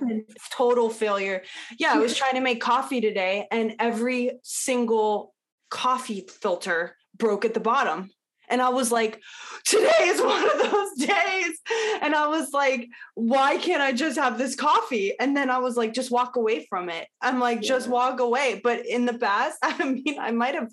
total 0.52 0.90
failure. 0.90 1.42
Yeah, 1.78 1.94
I 1.94 1.98
was 1.98 2.14
trying 2.18 2.34
to 2.34 2.42
make 2.42 2.60
coffee 2.60 3.00
today, 3.00 3.46
and 3.50 3.76
every 3.78 4.40
single 4.42 5.34
coffee 5.70 6.26
filter 6.28 6.96
broke 7.16 7.46
at 7.46 7.54
the 7.54 7.60
bottom. 7.60 8.10
And 8.48 8.60
I 8.60 8.68
was 8.68 8.92
like, 8.92 9.20
today 9.64 9.92
is 10.02 10.20
one 10.22 10.44
of 10.44 10.70
those 10.70 11.06
days. 11.06 11.58
And 12.02 12.14
I 12.14 12.28
was 12.28 12.52
like, 12.52 12.88
why 13.14 13.56
can't 13.56 13.82
I 13.82 13.92
just 13.92 14.18
have 14.18 14.38
this 14.38 14.54
coffee? 14.54 15.18
And 15.18 15.36
then 15.36 15.50
I 15.50 15.58
was 15.58 15.76
like, 15.76 15.94
just 15.94 16.10
walk 16.10 16.36
away 16.36 16.66
from 16.68 16.88
it. 16.88 17.06
I'm 17.20 17.40
like, 17.40 17.62
yeah. 17.62 17.68
just 17.68 17.88
walk 17.88 18.20
away. 18.20 18.60
But 18.62 18.86
in 18.86 19.06
the 19.06 19.18
past, 19.18 19.58
I 19.62 19.84
mean, 19.84 20.18
I 20.18 20.30
might 20.30 20.54
have 20.54 20.70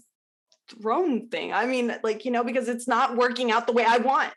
thrown 0.81 1.27
thing. 1.29 1.53
I 1.53 1.65
mean, 1.65 1.95
like, 2.03 2.25
you 2.25 2.31
know, 2.31 2.43
because 2.43 2.69
it's 2.69 2.87
not 2.87 3.17
working 3.17 3.51
out 3.51 3.67
the 3.67 3.73
way 3.73 3.85
I 3.85 3.97
want. 3.97 4.31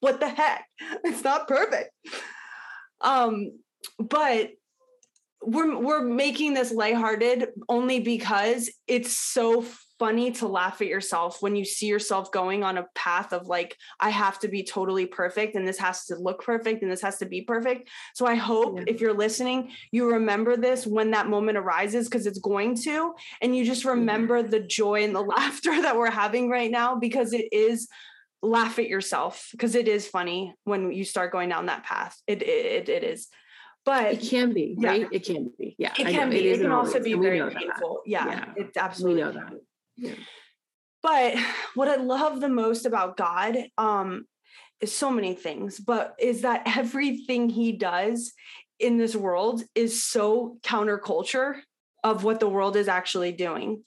What 0.00 0.20
the 0.20 0.28
heck? 0.28 0.64
It's 1.04 1.24
not 1.24 1.48
perfect. 1.48 1.90
Um, 3.00 3.52
but 3.98 4.50
we're 5.42 5.78
we're 5.78 6.02
making 6.02 6.54
this 6.54 6.70
lighthearted 6.70 7.48
only 7.68 8.00
because 8.00 8.70
it's 8.86 9.16
so 9.16 9.64
funny 10.00 10.30
to 10.32 10.48
laugh 10.48 10.80
at 10.80 10.86
yourself 10.86 11.42
when 11.42 11.54
you 11.54 11.64
see 11.64 11.86
yourself 11.86 12.32
going 12.32 12.64
on 12.64 12.78
a 12.78 12.86
path 12.94 13.34
of 13.34 13.46
like 13.46 13.76
I 14.00 14.08
have 14.08 14.38
to 14.38 14.48
be 14.48 14.64
totally 14.64 15.04
perfect 15.04 15.54
and 15.54 15.68
this 15.68 15.78
has 15.78 16.06
to 16.06 16.16
look 16.16 16.42
perfect 16.42 16.82
and 16.82 16.90
this 16.90 17.02
has 17.02 17.18
to 17.18 17.26
be 17.26 17.42
perfect. 17.42 17.90
So 18.14 18.24
I 18.26 18.34
hope 18.34 18.78
yeah. 18.78 18.84
if 18.86 19.02
you're 19.02 19.12
listening, 19.12 19.72
you 19.92 20.12
remember 20.12 20.56
this 20.56 20.86
when 20.86 21.10
that 21.10 21.28
moment 21.28 21.58
arises 21.58 22.08
because 22.08 22.26
it's 22.26 22.38
going 22.38 22.76
to 22.76 23.12
and 23.42 23.54
you 23.54 23.62
just 23.62 23.84
remember 23.84 24.38
yeah. 24.38 24.48
the 24.48 24.60
joy 24.60 25.04
and 25.04 25.14
the 25.14 25.20
laughter 25.36 25.82
that 25.82 25.98
we're 25.98 26.10
having 26.10 26.48
right 26.48 26.70
now 26.70 26.96
because 26.96 27.34
it 27.34 27.52
is 27.52 27.86
laugh 28.42 28.78
at 28.78 28.88
yourself 28.88 29.48
because 29.52 29.74
it 29.74 29.86
is 29.86 30.08
funny 30.08 30.54
when 30.64 30.92
you 30.92 31.04
start 31.04 31.30
going 31.30 31.50
down 31.50 31.66
that 31.66 31.84
path. 31.84 32.16
It 32.26 32.42
it, 32.42 32.88
it 32.88 33.04
is. 33.04 33.28
But 33.84 34.12
it 34.14 34.20
can 34.22 34.52
be, 34.52 34.76
yeah. 34.78 34.88
right? 34.88 35.08
It 35.10 35.24
can 35.24 35.50
be. 35.58 35.74
Yeah. 35.78 35.92
It 35.98 36.06
can 36.06 36.30
be. 36.30 36.48
It, 36.48 36.56
it 36.56 36.62
can 36.62 36.72
also 36.72 37.02
be 37.02 37.14
very 37.14 37.40
painful. 37.54 38.02
Yeah, 38.04 38.26
yeah. 38.26 38.44
It's 38.56 38.76
absolutely. 38.76 39.24
We 39.24 39.28
know 39.28 39.32
that. 39.32 39.52
But 41.02 41.34
what 41.74 41.88
I 41.88 41.96
love 41.96 42.40
the 42.40 42.48
most 42.48 42.86
about 42.86 43.16
God 43.16 43.56
um, 43.78 44.26
is 44.80 44.92
so 44.92 45.10
many 45.10 45.34
things, 45.34 45.78
but 45.78 46.14
is 46.18 46.42
that 46.42 46.62
everything 46.76 47.48
he 47.48 47.72
does 47.72 48.32
in 48.78 48.96
this 48.96 49.14
world 49.14 49.62
is 49.74 50.02
so 50.02 50.56
counterculture 50.62 51.60
of 52.02 52.24
what 52.24 52.40
the 52.40 52.48
world 52.48 52.76
is 52.76 52.88
actually 52.88 53.32
doing. 53.32 53.84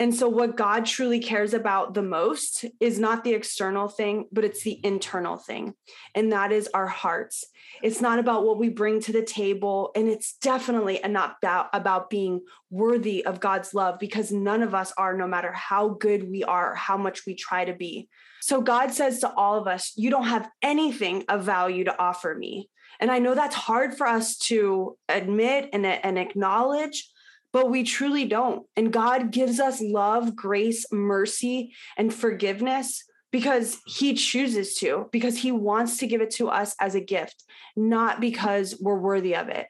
And 0.00 0.14
so, 0.14 0.28
what 0.28 0.56
God 0.56 0.86
truly 0.86 1.18
cares 1.18 1.54
about 1.54 1.94
the 1.94 2.02
most 2.02 2.64
is 2.78 3.00
not 3.00 3.24
the 3.24 3.34
external 3.34 3.88
thing, 3.88 4.26
but 4.30 4.44
it's 4.44 4.62
the 4.62 4.80
internal 4.84 5.36
thing. 5.36 5.74
And 6.14 6.30
that 6.30 6.52
is 6.52 6.68
our 6.72 6.86
hearts. 6.86 7.44
It's 7.82 8.00
not 8.00 8.20
about 8.20 8.44
what 8.44 8.58
we 8.58 8.68
bring 8.68 9.00
to 9.02 9.12
the 9.12 9.22
table. 9.22 9.90
And 9.96 10.08
it's 10.08 10.34
definitely 10.34 11.00
not 11.04 11.36
about, 11.42 11.68
about 11.72 12.10
being 12.10 12.42
worthy 12.70 13.24
of 13.26 13.40
God's 13.40 13.74
love 13.74 13.98
because 13.98 14.30
none 14.30 14.62
of 14.62 14.74
us 14.74 14.92
are, 14.96 15.16
no 15.16 15.26
matter 15.26 15.52
how 15.52 15.88
good 15.88 16.28
we 16.30 16.44
are, 16.44 16.74
how 16.74 16.96
much 16.96 17.26
we 17.26 17.34
try 17.34 17.64
to 17.64 17.74
be. 17.74 18.08
So, 18.40 18.60
God 18.60 18.92
says 18.92 19.18
to 19.20 19.32
all 19.32 19.58
of 19.58 19.66
us, 19.66 19.92
You 19.96 20.10
don't 20.10 20.28
have 20.28 20.48
anything 20.62 21.24
of 21.28 21.42
value 21.42 21.82
to 21.84 22.00
offer 22.00 22.36
me. 22.38 22.70
And 23.00 23.10
I 23.10 23.18
know 23.18 23.34
that's 23.34 23.54
hard 23.54 23.96
for 23.96 24.06
us 24.06 24.36
to 24.38 24.96
admit 25.08 25.70
and, 25.72 25.84
and 25.84 26.18
acknowledge 26.18 27.10
but 27.52 27.70
we 27.70 27.82
truly 27.82 28.24
don't. 28.24 28.66
And 28.76 28.92
God 28.92 29.30
gives 29.30 29.60
us 29.60 29.80
love, 29.80 30.36
grace, 30.36 30.84
mercy, 30.92 31.72
and 31.96 32.12
forgiveness 32.12 33.04
because 33.30 33.78
He 33.86 34.14
chooses 34.14 34.76
to, 34.76 35.08
because 35.12 35.38
He 35.38 35.52
wants 35.52 35.98
to 35.98 36.06
give 36.06 36.20
it 36.20 36.30
to 36.32 36.48
us 36.48 36.74
as 36.80 36.94
a 36.94 37.00
gift, 37.00 37.44
not 37.76 38.20
because 38.20 38.78
we're 38.80 38.98
worthy 38.98 39.34
of 39.34 39.48
it. 39.48 39.66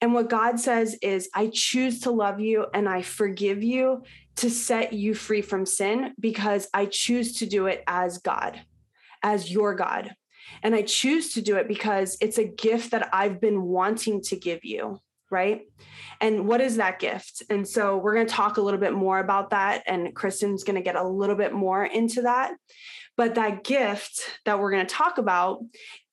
And 0.00 0.14
what 0.14 0.30
God 0.30 0.58
says 0.58 0.96
is, 1.02 1.28
I 1.34 1.50
choose 1.52 2.00
to 2.00 2.10
love 2.10 2.40
you 2.40 2.66
and 2.72 2.88
I 2.88 3.02
forgive 3.02 3.62
you 3.62 4.02
to 4.36 4.48
set 4.48 4.94
you 4.94 5.14
free 5.14 5.42
from 5.42 5.66
sin 5.66 6.14
because 6.18 6.68
I 6.72 6.86
choose 6.86 7.36
to 7.38 7.46
do 7.46 7.66
it 7.66 7.84
as 7.86 8.18
God, 8.18 8.60
as 9.22 9.50
your 9.50 9.74
God. 9.74 10.14
And 10.62 10.74
I 10.74 10.82
choose 10.82 11.34
to 11.34 11.42
do 11.42 11.56
it 11.56 11.68
because 11.68 12.16
it's 12.20 12.38
a 12.38 12.44
gift 12.44 12.92
that 12.92 13.10
I've 13.12 13.40
been 13.40 13.62
wanting 13.62 14.22
to 14.22 14.36
give 14.36 14.64
you, 14.64 14.98
right? 15.30 15.62
And 16.20 16.46
what 16.46 16.60
is 16.60 16.76
that 16.76 16.98
gift? 16.98 17.42
And 17.48 17.66
so 17.66 17.96
we're 17.96 18.14
going 18.14 18.26
to 18.26 18.32
talk 18.32 18.56
a 18.56 18.60
little 18.60 18.80
bit 18.80 18.92
more 18.92 19.18
about 19.18 19.50
that. 19.50 19.84
And 19.86 20.14
Kristen's 20.14 20.64
going 20.64 20.76
to 20.76 20.82
get 20.82 20.96
a 20.96 21.06
little 21.06 21.36
bit 21.36 21.52
more 21.52 21.84
into 21.84 22.22
that. 22.22 22.54
But 23.16 23.34
that 23.36 23.64
gift 23.64 24.20
that 24.44 24.58
we're 24.58 24.70
going 24.70 24.86
to 24.86 24.94
talk 24.94 25.18
about, 25.18 25.60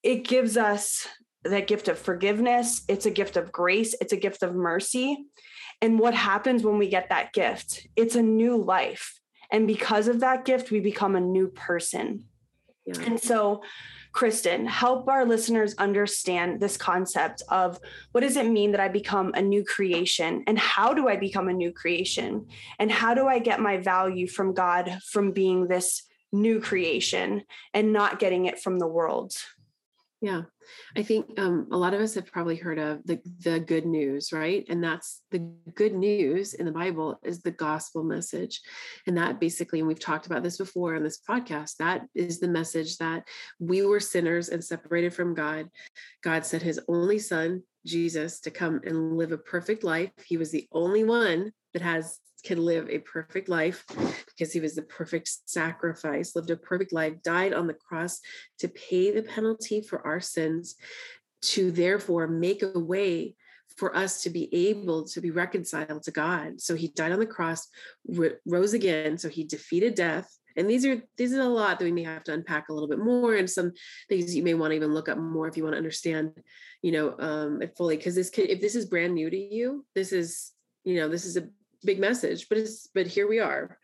it 0.02 0.24
gives 0.24 0.56
us 0.56 1.06
that 1.44 1.66
gift 1.66 1.88
of 1.88 1.98
forgiveness. 1.98 2.82
It's 2.88 3.06
a 3.06 3.10
gift 3.10 3.36
of 3.36 3.52
grace. 3.52 3.94
It's 4.00 4.12
a 4.12 4.16
gift 4.16 4.42
of 4.42 4.54
mercy. 4.54 5.24
And 5.80 5.98
what 5.98 6.14
happens 6.14 6.64
when 6.64 6.78
we 6.78 6.88
get 6.88 7.08
that 7.08 7.32
gift? 7.32 7.86
It's 7.96 8.16
a 8.16 8.22
new 8.22 8.56
life. 8.56 9.20
And 9.50 9.66
because 9.66 10.08
of 10.08 10.20
that 10.20 10.44
gift, 10.44 10.70
we 10.70 10.80
become 10.80 11.16
a 11.16 11.20
new 11.20 11.48
person. 11.48 12.24
Yeah. 12.84 13.00
And 13.02 13.20
so 13.20 13.62
Kristen, 14.12 14.66
help 14.66 15.08
our 15.08 15.24
listeners 15.24 15.74
understand 15.76 16.60
this 16.60 16.76
concept 16.76 17.42
of 17.48 17.78
what 18.12 18.22
does 18.22 18.36
it 18.36 18.46
mean 18.46 18.72
that 18.72 18.80
I 18.80 18.88
become 18.88 19.32
a 19.34 19.42
new 19.42 19.64
creation 19.64 20.42
and 20.46 20.58
how 20.58 20.94
do 20.94 21.08
I 21.08 21.16
become 21.16 21.48
a 21.48 21.52
new 21.52 21.72
creation? 21.72 22.46
And 22.78 22.90
how 22.90 23.14
do 23.14 23.26
I 23.26 23.38
get 23.38 23.60
my 23.60 23.76
value 23.76 24.26
from 24.26 24.54
God 24.54 24.98
from 25.10 25.32
being 25.32 25.68
this 25.68 26.02
new 26.32 26.60
creation 26.60 27.44
and 27.74 27.92
not 27.92 28.18
getting 28.18 28.46
it 28.46 28.60
from 28.60 28.78
the 28.78 28.86
world? 28.86 29.34
Yeah. 30.20 30.42
I 30.96 31.02
think 31.02 31.38
um, 31.38 31.68
a 31.70 31.76
lot 31.76 31.94
of 31.94 32.00
us 32.00 32.14
have 32.14 32.26
probably 32.26 32.56
heard 32.56 32.78
of 32.78 33.04
the, 33.04 33.20
the 33.40 33.60
good 33.60 33.86
news, 33.86 34.32
right? 34.32 34.64
And 34.68 34.82
that's 34.82 35.22
the 35.30 35.38
good 35.74 35.94
news 35.94 36.54
in 36.54 36.66
the 36.66 36.72
Bible 36.72 37.20
is 37.22 37.40
the 37.40 37.52
gospel 37.52 38.02
message. 38.02 38.60
And 39.06 39.16
that 39.16 39.38
basically, 39.38 39.78
and 39.78 39.86
we've 39.86 40.00
talked 40.00 40.26
about 40.26 40.42
this 40.42 40.58
before 40.58 40.96
on 40.96 41.04
this 41.04 41.20
podcast, 41.20 41.76
that 41.76 42.02
is 42.16 42.40
the 42.40 42.48
message 42.48 42.98
that 42.98 43.28
we 43.60 43.82
were 43.82 44.00
sinners 44.00 44.48
and 44.48 44.62
separated 44.62 45.14
from 45.14 45.34
God. 45.34 45.68
God 46.24 46.44
sent 46.44 46.64
his 46.64 46.80
only 46.88 47.20
son, 47.20 47.62
Jesus, 47.86 48.40
to 48.40 48.50
come 48.50 48.80
and 48.84 49.16
live 49.16 49.30
a 49.30 49.38
perfect 49.38 49.84
life. 49.84 50.10
He 50.26 50.36
was 50.36 50.50
the 50.50 50.66
only 50.72 51.04
one 51.04 51.52
that 51.74 51.82
has 51.82 52.18
can 52.44 52.64
live 52.64 52.88
a 52.88 52.98
perfect 53.00 53.48
life 53.48 53.84
because 54.26 54.52
he 54.52 54.60
was 54.60 54.74
the 54.74 54.82
perfect 54.82 55.30
sacrifice, 55.46 56.36
lived 56.36 56.50
a 56.50 56.56
perfect 56.56 56.92
life, 56.92 57.14
died 57.22 57.52
on 57.52 57.66
the 57.66 57.74
cross 57.74 58.20
to 58.58 58.68
pay 58.68 59.10
the 59.10 59.22
penalty 59.22 59.80
for 59.80 60.06
our 60.06 60.20
sins, 60.20 60.76
to 61.42 61.70
therefore 61.70 62.26
make 62.26 62.62
a 62.62 62.78
way 62.78 63.34
for 63.76 63.96
us 63.96 64.22
to 64.22 64.30
be 64.30 64.52
able 64.52 65.04
to 65.04 65.20
be 65.20 65.30
reconciled 65.30 66.02
to 66.02 66.10
God. 66.10 66.60
So 66.60 66.74
he 66.74 66.88
died 66.88 67.12
on 67.12 67.20
the 67.20 67.26
cross, 67.26 67.68
rose 68.44 68.74
again. 68.74 69.18
So 69.18 69.28
he 69.28 69.44
defeated 69.44 69.94
death. 69.94 70.28
And 70.56 70.68
these 70.68 70.84
are 70.84 71.00
these 71.16 71.32
are 71.34 71.40
a 71.40 71.44
lot 71.44 71.78
that 71.78 71.84
we 71.84 71.92
may 71.92 72.02
have 72.02 72.24
to 72.24 72.32
unpack 72.32 72.68
a 72.68 72.72
little 72.72 72.88
bit 72.88 72.98
more, 72.98 73.36
and 73.36 73.48
some 73.48 73.72
things 74.08 74.34
you 74.34 74.42
may 74.42 74.54
want 74.54 74.72
to 74.72 74.76
even 74.76 74.92
look 74.92 75.08
up 75.08 75.16
more 75.16 75.46
if 75.46 75.56
you 75.56 75.62
want 75.62 75.74
to 75.74 75.78
understand, 75.78 76.32
you 76.82 76.90
know, 76.90 77.14
um, 77.20 77.62
it 77.62 77.76
fully. 77.76 77.96
Because 77.96 78.16
this, 78.16 78.28
could, 78.28 78.50
if 78.50 78.60
this 78.60 78.74
is 78.74 78.86
brand 78.86 79.14
new 79.14 79.30
to 79.30 79.36
you, 79.36 79.86
this 79.94 80.12
is 80.12 80.50
you 80.82 80.96
know 80.96 81.08
this 81.08 81.24
is 81.26 81.36
a 81.36 81.48
big 81.84 81.98
message 81.98 82.48
but 82.48 82.58
it's 82.58 82.88
but 82.94 83.06
here 83.06 83.28
we 83.28 83.40
are. 83.40 83.78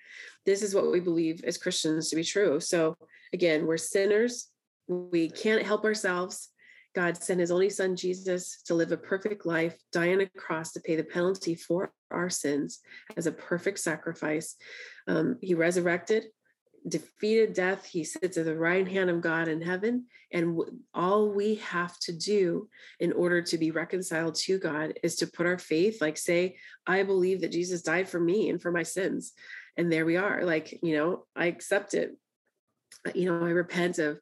This 0.46 0.62
is 0.62 0.74
what 0.74 0.90
we 0.90 1.00
believe 1.00 1.42
as 1.44 1.59
christians 1.59 2.11
to 2.11 2.16
be 2.16 2.24
true. 2.24 2.61
So 2.61 2.96
again 3.33 3.66
we're 3.66 3.76
sinners. 3.76 4.48
We 4.88 5.30
can't 5.30 5.62
help 5.62 5.85
ourselves. 5.85 6.50
God 6.94 7.16
sent 7.16 7.40
his 7.40 7.50
only 7.50 7.70
son 7.70 7.96
jesus 7.96 8.62
to 8.66 8.74
live 8.74 8.92
a 8.92 8.96
perfect 8.96 9.46
life 9.46 9.76
die 9.92 10.12
on 10.12 10.20
a 10.20 10.30
cross 10.37 10.72
to 10.72 10.80
pay 10.80 10.94
the 10.96 11.04
penalty 11.04 11.54
for 11.54 11.92
our 12.11 12.30
sins 12.30 12.80
as 13.16 13.26
a 13.26 13.33
perfect 13.33 13.80
sacrifice. 13.80 14.57
Um, 15.09 15.38
he 15.40 15.54
resurrected 15.54 16.24
defeated 16.87 17.55
death. 17.55 17.85
He 17.87 18.05
sits 18.05 18.37
at 18.37 18.44
the 18.44 18.57
right 18.57 18.87
hand 18.87 19.11
of 19.11 19.20
God 19.20 19.49
in 19.49 19.62
heaven. 19.62 20.07
And 20.33 20.61
all 20.92 21.31
we 21.31 21.57
have 21.57 21.99
to 22.01 22.12
do 22.12 22.68
in 23.01 23.12
order 23.12 23.40
to 23.42 23.59
be 23.59 23.70
reconciled 23.70 24.35
to 24.37 24.59
God 24.59 24.94
is 25.03 25.16
to 25.16 25.27
put 25.27 25.47
our 25.47 25.59
faith, 25.59 26.01
like 26.01 26.16
say, 26.16 26.57
I 26.87 27.03
believe 27.03 27.40
that 27.40 27.53
Jesus 27.53 27.83
died 27.83 28.09
for 28.09 28.20
me 28.20 28.51
and 28.51 28.61
for 28.61 28.70
my 28.70 28.83
sins. 28.83 29.33
And 29.77 29.92
there 29.92 30.05
we 30.05 30.16
are. 30.16 30.44
Like, 30.44 30.79
you 30.83 30.97
know, 30.97 31.25
I 31.35 31.47
accept 31.47 31.94
it 31.94 32.16
uh, 33.07 33.11
you 33.14 33.27
know, 33.27 33.44
I 33.44 33.51
repent 33.51 33.99
of, 33.99 34.20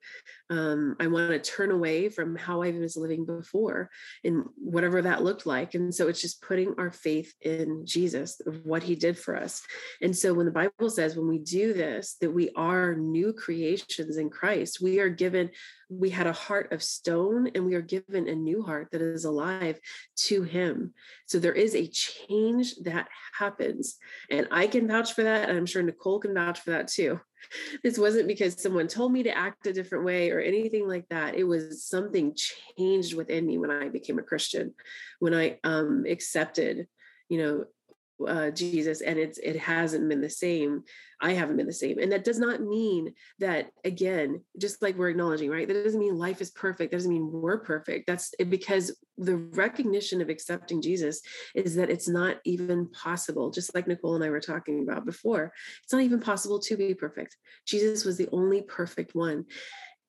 um, 0.53 0.97
I 1.01 1.07
want 1.07 1.31
to 1.31 1.39
turn 1.39 1.71
away 1.71 2.11
from 2.11 2.37
how 2.37 2.61
I 2.61 2.73
was 2.73 2.95
living 2.95 3.25
before 3.25 3.89
and 4.23 4.45
whatever 4.57 5.01
that 5.01 5.25
looked 5.25 5.47
like. 5.47 5.75
And 5.75 5.95
so 5.95 6.09
it's 6.09 6.21
just 6.21 6.43
putting 6.43 6.75
our 6.77 6.91
faith 6.91 7.33
in 7.41 7.87
Jesus, 7.87 8.39
what 8.63 8.83
he 8.83 8.95
did 8.95 9.19
for 9.19 9.35
us. 9.35 9.63
And 10.03 10.15
so 10.15 10.35
when 10.35 10.45
the 10.45 10.53
Bible 10.53 10.91
says, 10.91 11.17
when 11.17 11.27
we 11.27 11.39
do 11.39 11.73
this, 11.73 12.17
that 12.21 12.31
we 12.31 12.51
are 12.55 12.95
new 12.95 13.33
creations 13.33 14.19
in 14.19 14.29
Christ, 14.29 14.83
we 14.83 15.01
are 15.01 15.09
given 15.09 15.49
we 15.99 16.11
had 16.11 16.27
a 16.27 16.33
heart 16.33 16.73
of 16.73 16.83
stone 16.83 17.51
and 17.55 17.67
we 17.67 17.75
are 17.75 17.83
given 17.83 18.29
a 18.29 18.35
new 18.35 18.63
heart 18.63 18.89
that 18.93 19.03
is 19.03 19.25
alive 19.25 19.79
to 20.17 20.43
him 20.43 20.93
so 21.27 21.39
there 21.39 21.53
is 21.53 21.75
a 21.75 21.87
change 21.89 22.75
that 22.77 23.09
happens 23.39 23.97
and 24.31 24.49
i 24.51 24.67
can 24.67 24.89
vouch 24.89 25.13
for 25.13 25.23
that 25.23 25.49
and 25.49 25.59
i'm 25.59 25.67
sure 25.67 25.83
nicole 25.83 26.19
can 26.19 26.35
vouch 26.35 26.61
for 26.61 26.71
that 26.71 26.89
too 26.89 27.21
this 27.83 27.99
wasn't 27.99 28.29
because 28.29 28.61
someone 28.61 28.89
told 28.89 29.13
me 29.13 29.23
to 29.23 29.37
act 29.37 29.67
a 29.67 29.73
different 29.73 30.05
way 30.05 30.31
or 30.31 30.41
anything 30.43 30.89
like 30.89 31.09
that 31.09 31.35
it 31.35 31.45
was 31.45 31.85
something 31.85 32.35
changed 32.77 33.15
within 33.15 33.47
me 33.47 33.59
when 33.59 33.71
i 33.71 33.89
became 33.89 34.19
a 34.19 34.23
christian 34.23 34.75
when 35.21 35.35
i 35.35 35.59
um 35.65 36.05
accepted 36.09 36.87
you 37.29 37.39
know 37.39 37.65
uh, 38.27 38.51
Jesus, 38.51 39.01
and 39.01 39.19
it's 39.19 39.39
it 39.39 39.57
hasn't 39.57 40.09
been 40.09 40.21
the 40.21 40.31
same. 40.31 40.85
I 41.21 41.33
haven't 41.35 41.57
been 41.57 41.67
the 41.67 41.73
same, 41.73 41.99
and 41.99 42.11
that 42.13 42.25
does 42.25 42.39
not 42.39 42.61
mean 42.61 43.15
that 43.39 43.71
again, 43.85 44.43
just 44.59 44.83
like 44.83 44.97
we're 44.97 45.11
acknowledging, 45.11 45.51
right? 45.51 45.67
That 45.67 45.85
doesn't 45.85 46.01
mean 46.01 46.17
life 46.17 46.41
is 46.41 46.51
perfect. 46.51 46.91
That 46.91 46.97
doesn't 46.97 47.13
mean 47.13 47.31
we're 47.31 47.61
perfect. 47.61 48.07
That's 48.07 48.35
because 48.49 48.97
the 49.19 49.37
recognition 49.37 50.21
of 50.21 50.29
accepting 50.29 50.83
Jesus 50.83 51.21
is 51.55 51.75
that 51.77 51.91
it's 51.91 52.09
not 52.09 52.37
even 52.45 52.89
possible. 52.89 53.51
Just 53.51 53.75
like 53.75 53.87
Nicole 53.87 54.15
and 54.15 54.25
I 54.25 54.31
were 54.31 54.41
talking 54.41 54.83
about 54.83 55.07
before, 55.07 55.53
it's 55.83 55.93
not 55.93 56.03
even 56.03 56.21
possible 56.21 56.59
to 56.61 56.77
be 56.77 56.95
perfect. 56.95 57.37
Jesus 57.67 58.05
was 58.05 58.17
the 58.17 58.29
only 58.33 58.63
perfect 58.63 59.15
one. 59.15 59.45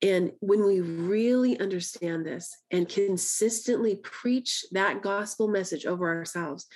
And 0.03 0.33
when 0.41 0.65
we 0.65 0.81
really 0.81 1.57
understand 1.61 2.25
this 2.25 2.55
and 2.71 2.89
consistently 2.89 3.95
preach 3.95 4.65
that 4.73 5.01
gospel 5.01 5.47
message 5.47 5.85
over 5.85 6.13
ourselves, 6.13 6.67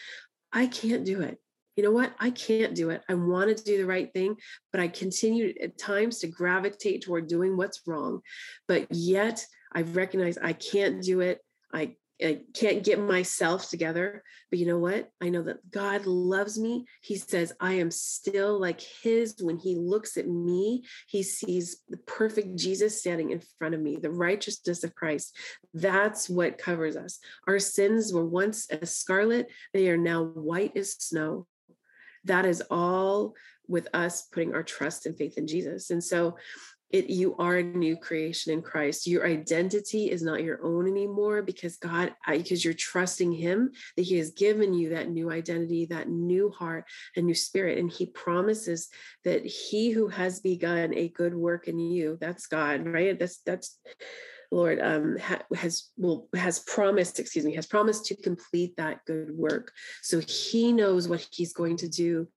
I 0.54 0.68
can't 0.68 1.04
do 1.04 1.22
it. 1.22 1.38
You 1.76 1.84
know 1.84 1.92
what? 1.92 2.14
I 2.20 2.32
can't 2.32 2.74
do 2.74 2.90
it. 2.90 3.04
I 3.10 3.16
want 3.16 3.56
to 3.56 3.64
do 3.64 3.78
the 3.78 3.86
right 3.86 4.12
thing, 4.14 4.38
but 4.72 4.80
I 4.82 4.88
continue 4.88 5.54
at 5.62 5.78
times 5.78 6.20
to 6.20 6.28
gravitate 6.28 7.04
toward 7.04 7.28
doing 7.28 7.58
what's 7.58 7.82
wrong. 7.86 8.22
But 8.68 8.88
yet 8.92 9.46
I 9.74 9.82
recognize 9.82 10.38
I 10.38 10.54
can't 10.54 11.04
do 11.04 11.20
it. 11.20 11.42
I 11.72 11.98
I 12.22 12.42
can't 12.54 12.84
get 12.84 13.00
myself 13.00 13.70
together. 13.70 14.24
But 14.50 14.60
you 14.60 14.66
know 14.66 14.80
what? 14.80 15.12
I 15.22 15.30
know 15.30 15.44
that 15.44 15.70
God 15.70 16.06
loves 16.06 16.58
me. 16.58 16.86
He 17.02 17.16
says, 17.16 17.54
I 17.60 17.74
am 17.74 17.92
still 17.92 18.60
like 18.60 18.82
His. 18.82 19.36
When 19.40 19.58
He 19.58 19.76
looks 19.76 20.18
at 20.18 20.28
me, 20.28 20.84
He 21.08 21.22
sees 21.22 21.84
the 21.90 21.98
perfect 21.98 22.58
Jesus 22.58 23.00
standing 23.00 23.32
in 23.32 23.42
front 23.60 23.76
of 23.76 23.82
me, 23.82 23.98
the 23.98 24.12
righteousness 24.12 24.84
of 24.84 24.96
Christ. 24.96 25.36
That's 25.74 26.30
what 26.30 26.58
covers 26.58 26.96
us. 26.96 27.20
Our 27.48 27.60
sins 27.60 28.12
were 28.12 28.26
once 28.26 28.68
as 28.70 28.96
scarlet, 28.96 29.48
they 29.74 29.90
are 29.90 29.98
now 29.98 30.24
white 30.24 30.76
as 30.76 30.94
snow. 30.94 31.46
That 32.24 32.46
is 32.46 32.64
all 32.70 33.36
with 33.68 33.88
us 33.94 34.24
putting 34.24 34.56
our 34.56 34.64
trust 34.64 35.06
and 35.06 35.18
faith 35.18 35.38
in 35.38 35.46
Jesus. 35.46 35.90
And 35.90 36.04
so 36.04 36.38
it 36.90 37.10
you 37.10 37.36
are 37.38 37.58
a 37.58 37.64
new 37.64 37.98
creation 37.98 38.54
in 38.54 38.62
Christ. 38.62 39.08
Your 39.08 39.26
identity 39.26 40.10
is 40.10 40.22
not 40.22 40.44
your 40.44 40.64
own 40.64 40.88
anymore 40.88 41.42
because 41.42 41.78
God 41.78 42.14
because 42.28 42.64
you're 42.64 42.74
trusting 42.74 43.32
him 43.32 43.72
that 43.96 44.04
he 44.04 44.18
has 44.18 44.32
given 44.32 44.74
you 44.74 44.90
that 44.90 45.10
new 45.10 45.30
identity, 45.32 45.86
that 45.88 46.10
new 46.10 46.50
heart 46.50 46.86
and 47.16 47.26
new 47.26 47.36
spirit 47.36 47.78
and 47.78 47.92
he 47.92 48.06
promises 48.06 48.88
that 49.26 49.46
he 49.46 49.90
who 49.90 50.08
has 50.08 50.40
begun 50.40 50.94
a 50.94 51.10
good 51.10 51.36
work 51.36 51.68
in 51.68 51.80
you, 51.80 52.18
that's 52.22 52.48
God, 52.48 52.86
right? 52.86 53.20
That's 53.20 53.40
that's 53.40 53.78
Lord, 54.52 54.80
um, 54.82 55.18
ha- 55.18 55.44
has 55.56 55.90
will 55.98 56.30
has 56.34 56.60
promised, 56.60 57.20
excuse 57.20 57.46
me, 57.46 57.56
has 57.56 57.68
promised 57.68 58.06
to 58.06 58.16
complete 58.16 58.76
that 58.78 59.04
good 59.06 59.32
work. 59.32 59.72
So 60.02 60.20
He 60.20 60.72
knows 60.72 61.08
what 61.08 61.28
He's 61.32 61.54
going 61.54 61.78
to 61.78 61.90
do 61.90 62.28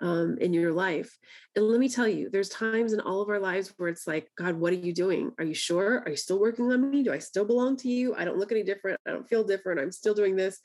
um, 0.00 0.38
in 0.40 0.52
your 0.52 0.72
life. 0.72 1.16
And 1.54 1.66
let 1.66 1.80
me 1.80 1.88
tell 1.88 2.08
you, 2.08 2.30
there's 2.30 2.48
times 2.48 2.92
in 2.92 3.00
all 3.00 3.20
of 3.20 3.28
our 3.28 3.40
lives 3.40 3.74
where 3.76 3.88
it's 3.88 4.06
like, 4.06 4.28
God, 4.36 4.56
what 4.56 4.72
are 4.72 4.76
you 4.76 4.94
doing? 4.94 5.32
Are 5.38 5.44
you 5.44 5.54
sure? 5.54 6.02
Are 6.06 6.10
you 6.10 6.16
still 6.16 6.40
working 6.40 6.72
on 6.72 6.90
me? 6.90 7.02
Do 7.02 7.12
I 7.12 7.18
still 7.18 7.44
belong 7.44 7.76
to 7.78 7.88
you? 7.88 8.14
I 8.14 8.24
don't 8.24 8.38
look 8.38 8.52
any 8.52 8.62
different. 8.62 9.00
I 9.06 9.10
don't 9.10 9.28
feel 9.28 9.44
different. 9.44 9.80
I'm 9.80 9.92
still 9.92 10.14
doing 10.14 10.36
this 10.36 10.58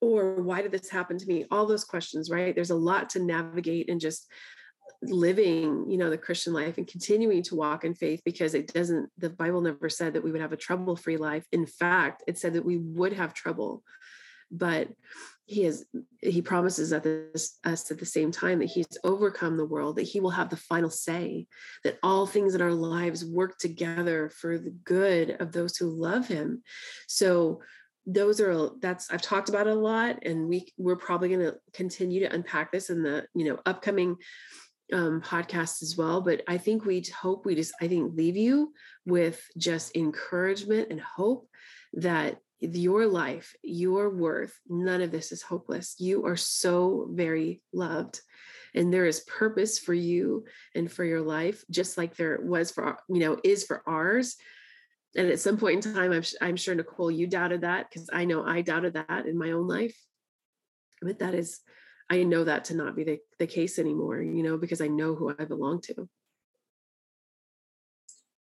or 0.00 0.36
why 0.42 0.62
did 0.62 0.70
this 0.70 0.88
happen 0.88 1.18
to 1.18 1.26
me 1.26 1.44
all 1.50 1.66
those 1.66 1.84
questions 1.84 2.30
right 2.30 2.54
there's 2.54 2.70
a 2.70 2.74
lot 2.74 3.10
to 3.10 3.18
navigate 3.18 3.90
and 3.90 4.00
just 4.00 4.28
living 5.02 5.88
you 5.88 5.96
know 5.96 6.10
the 6.10 6.18
christian 6.18 6.52
life 6.52 6.76
and 6.76 6.88
continuing 6.88 7.42
to 7.42 7.54
walk 7.54 7.84
in 7.84 7.94
faith 7.94 8.20
because 8.24 8.54
it 8.54 8.72
doesn't 8.72 9.08
the 9.18 9.30
bible 9.30 9.60
never 9.60 9.88
said 9.88 10.12
that 10.12 10.24
we 10.24 10.32
would 10.32 10.40
have 10.40 10.52
a 10.52 10.56
trouble 10.56 10.96
free 10.96 11.16
life. 11.16 11.46
In 11.52 11.66
fact 11.66 12.24
it 12.26 12.38
said 12.38 12.54
that 12.54 12.64
we 12.64 12.78
would 12.78 13.12
have 13.12 13.34
trouble 13.34 13.82
but 14.50 14.88
he 15.44 15.64
is 15.64 15.86
he 16.20 16.42
promises 16.42 16.92
at 16.92 17.02
this, 17.02 17.58
us 17.64 17.90
at 17.90 17.98
the 17.98 18.04
same 18.04 18.30
time 18.30 18.58
that 18.58 18.66
he's 18.66 18.86
overcome 19.02 19.56
the 19.56 19.64
world 19.64 19.96
that 19.96 20.02
he 20.02 20.20
will 20.20 20.30
have 20.30 20.50
the 20.50 20.56
final 20.56 20.90
say 20.90 21.46
that 21.84 21.98
all 22.02 22.26
things 22.26 22.54
in 22.54 22.60
our 22.60 22.72
lives 22.72 23.24
work 23.24 23.58
together 23.58 24.30
for 24.30 24.58
the 24.58 24.74
good 24.84 25.36
of 25.40 25.52
those 25.52 25.76
who 25.76 25.88
love 25.88 26.28
him. 26.28 26.62
So 27.06 27.62
those 28.10 28.40
are 28.40 28.70
that's 28.80 29.10
i've 29.10 29.20
talked 29.20 29.50
about 29.50 29.66
it 29.66 29.76
a 29.76 29.78
lot 29.78 30.18
and 30.22 30.48
we 30.48 30.66
we're 30.78 30.96
probably 30.96 31.28
going 31.28 31.40
to 31.40 31.54
continue 31.74 32.20
to 32.20 32.34
unpack 32.34 32.72
this 32.72 32.88
in 32.88 33.02
the 33.02 33.26
you 33.34 33.44
know 33.44 33.58
upcoming 33.66 34.16
um, 34.92 35.20
podcasts 35.20 35.82
as 35.82 35.96
well. 35.96 36.20
But 36.20 36.42
I 36.48 36.58
think 36.58 36.84
we 36.84 37.04
hope 37.20 37.44
we 37.44 37.54
just, 37.54 37.72
I 37.80 37.88
think, 37.88 38.16
leave 38.16 38.36
you 38.36 38.72
with 39.04 39.42
just 39.56 39.96
encouragement 39.96 40.88
and 40.90 41.00
hope 41.00 41.48
that 41.94 42.38
your 42.60 43.06
life, 43.06 43.54
your 43.62 44.10
worth, 44.10 44.58
none 44.68 45.00
of 45.00 45.10
this 45.10 45.30
is 45.32 45.42
hopeless. 45.42 45.94
You 45.98 46.26
are 46.26 46.36
so 46.36 47.08
very 47.10 47.62
loved. 47.72 48.20
And 48.74 48.92
there 48.92 49.06
is 49.06 49.20
purpose 49.20 49.78
for 49.78 49.94
you 49.94 50.44
and 50.74 50.90
for 50.90 51.04
your 51.04 51.22
life, 51.22 51.64
just 51.70 51.96
like 51.96 52.16
there 52.16 52.38
was 52.42 52.70
for, 52.70 52.98
you 53.08 53.20
know, 53.20 53.38
is 53.42 53.64
for 53.64 53.82
ours. 53.86 54.36
And 55.16 55.28
at 55.28 55.40
some 55.40 55.56
point 55.56 55.86
in 55.86 55.94
time, 55.94 56.12
I'm, 56.12 56.22
I'm 56.40 56.56
sure, 56.56 56.74
Nicole, 56.74 57.10
you 57.10 57.26
doubted 57.26 57.62
that 57.62 57.88
because 57.88 58.10
I 58.12 58.24
know 58.24 58.44
I 58.44 58.60
doubted 58.60 58.94
that 58.94 59.26
in 59.26 59.38
my 59.38 59.52
own 59.52 59.66
life. 59.66 59.96
But 61.00 61.20
that 61.20 61.34
is 61.34 61.60
I 62.10 62.22
know 62.22 62.44
that 62.44 62.66
to 62.66 62.76
not 62.76 62.96
be 62.96 63.04
the, 63.04 63.18
the 63.38 63.46
case 63.46 63.78
anymore, 63.78 64.20
you 64.20 64.42
know, 64.42 64.56
because 64.56 64.80
I 64.80 64.88
know 64.88 65.14
who 65.14 65.34
I 65.38 65.44
belong 65.44 65.80
to. 65.82 66.08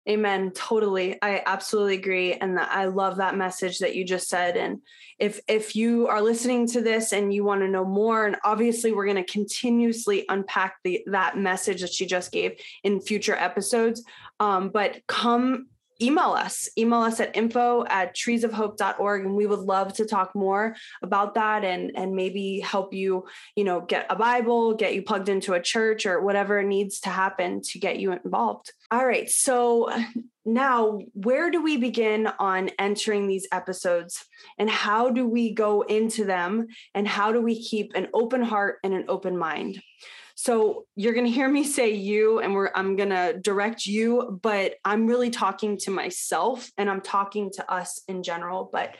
Amen. 0.07 0.51
Totally. 0.51 1.17
I 1.21 1.43
absolutely 1.45 1.95
agree. 1.95 2.33
And 2.33 2.57
I 2.57 2.85
love 2.85 3.17
that 3.17 3.35
message 3.35 3.79
that 3.79 3.93
you 3.93 4.05
just 4.05 4.29
said. 4.29 4.55
And 4.55 4.79
if 5.19 5.41
if 5.49 5.75
you 5.75 6.07
are 6.07 6.21
listening 6.21 6.65
to 6.67 6.81
this 6.81 7.11
and 7.11 7.33
you 7.33 7.43
want 7.43 7.59
to 7.59 7.67
know 7.67 7.83
more, 7.83 8.25
and 8.25 8.37
obviously 8.45 8.93
we're 8.93 9.05
going 9.05 9.17
to 9.17 9.29
continuously 9.29 10.23
unpack 10.29 10.77
the 10.85 11.03
that 11.07 11.37
message 11.37 11.81
that 11.81 11.91
she 11.91 12.05
just 12.05 12.31
gave 12.31 12.53
in 12.85 13.01
future 13.01 13.35
episodes. 13.35 14.01
Um, 14.39 14.69
but 14.69 15.01
come 15.07 15.67
email 16.01 16.31
us 16.31 16.69
email 16.77 17.01
us 17.01 17.19
at 17.19 17.35
info 17.35 17.85
at 17.85 18.15
treesofhope.org 18.15 19.25
and 19.25 19.35
we 19.35 19.45
would 19.45 19.59
love 19.59 19.93
to 19.93 20.05
talk 20.05 20.35
more 20.35 20.75
about 21.01 21.33
that 21.35 21.63
and 21.63 21.91
and 21.95 22.15
maybe 22.15 22.59
help 22.59 22.93
you 22.93 23.25
you 23.55 23.63
know 23.63 23.81
get 23.81 24.05
a 24.09 24.15
bible 24.15 24.73
get 24.73 24.93
you 24.93 25.01
plugged 25.01 25.29
into 25.29 25.53
a 25.53 25.61
church 25.61 26.05
or 26.05 26.21
whatever 26.21 26.61
needs 26.63 26.99
to 26.99 27.09
happen 27.09 27.61
to 27.61 27.79
get 27.79 27.99
you 27.99 28.11
involved. 28.11 28.71
All 28.91 29.05
right 29.05 29.29
so 29.29 29.89
now 30.45 30.99
where 31.13 31.51
do 31.51 31.61
we 31.61 31.77
begin 31.77 32.27
on 32.39 32.69
entering 32.79 33.27
these 33.27 33.47
episodes 33.51 34.23
and 34.57 34.69
how 34.69 35.09
do 35.09 35.27
we 35.27 35.53
go 35.53 35.81
into 35.81 36.23
them 36.23 36.67
and 36.93 37.07
how 37.07 37.33
do 37.33 37.41
we 37.41 37.61
keep 37.61 37.91
an 37.95 38.07
open 38.13 38.41
heart 38.41 38.77
and 38.83 38.93
an 38.93 39.05
open 39.09 39.37
mind 39.37 39.81
so 40.39 40.85
you're 40.95 41.15
going 41.15 41.25
to 41.25 41.31
hear 41.31 41.49
me 41.49 41.63
say 41.63 41.95
you, 41.95 42.37
and 42.37 42.53
we're, 42.53 42.69
I'm 42.75 42.95
going 42.95 43.09
to 43.09 43.39
direct 43.41 43.87
you, 43.87 44.39
but 44.43 44.75
I'm 44.85 45.07
really 45.07 45.31
talking 45.31 45.79
to 45.79 45.91
myself 45.91 46.69
and 46.77 46.91
I'm 46.91 47.01
talking 47.01 47.49
to 47.55 47.73
us 47.73 48.03
in 48.07 48.21
general. 48.21 48.69
But 48.71 48.97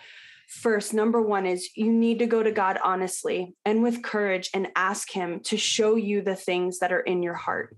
first, 0.49 0.95
number 0.95 1.21
one 1.21 1.45
is 1.45 1.69
you 1.75 1.93
need 1.93 2.17
to 2.19 2.25
go 2.25 2.41
to 2.41 2.51
God 2.51 2.79
honestly 2.83 3.53
and 3.65 3.83
with 3.83 4.01
courage 4.01 4.49
and 4.55 4.69
ask 4.75 5.11
Him 5.11 5.41
to 5.41 5.57
show 5.57 5.95
you 5.95 6.23
the 6.23 6.35
things 6.35 6.79
that 6.79 6.91
are 6.91 7.01
in 7.01 7.21
your 7.21 7.35
heart 7.35 7.77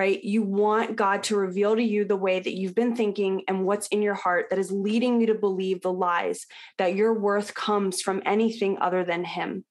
right? 0.00 0.24
You 0.24 0.40
want 0.40 0.96
God 0.96 1.24
to 1.24 1.36
reveal 1.36 1.76
to 1.76 1.82
you 1.82 2.06
the 2.06 2.16
way 2.16 2.40
that 2.40 2.56
you've 2.56 2.74
been 2.74 2.96
thinking 2.96 3.42
and 3.46 3.66
what's 3.66 3.86
in 3.88 4.00
your 4.00 4.14
heart 4.14 4.46
that 4.48 4.58
is 4.58 4.72
leading 4.72 5.20
you 5.20 5.26
to 5.26 5.34
believe 5.34 5.82
the 5.82 5.92
lies 5.92 6.46
that 6.78 6.94
your 6.94 7.12
worth 7.12 7.52
comes 7.52 8.00
from 8.00 8.22
anything 8.24 8.78
other 8.80 9.04
than 9.04 9.24
Him. 9.24 9.62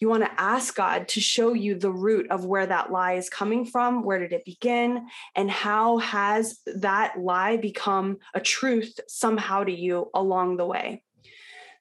You 0.00 0.08
want 0.08 0.24
to 0.24 0.40
ask 0.40 0.74
God 0.74 1.08
to 1.08 1.20
show 1.20 1.52
you 1.52 1.74
the 1.74 1.92
root 1.92 2.30
of 2.30 2.46
where 2.46 2.64
that 2.64 2.92
lie 2.92 3.12
is 3.16 3.28
coming 3.28 3.66
from, 3.66 4.02
where 4.02 4.18
did 4.18 4.32
it 4.32 4.46
begin, 4.46 5.06
and 5.36 5.50
how 5.50 5.98
has 5.98 6.60
that 6.64 7.20
lie 7.20 7.58
become 7.58 8.16
a 8.32 8.40
truth 8.40 8.98
somehow 9.06 9.64
to 9.64 9.72
you 9.72 10.08
along 10.14 10.56
the 10.56 10.64
way. 10.64 11.02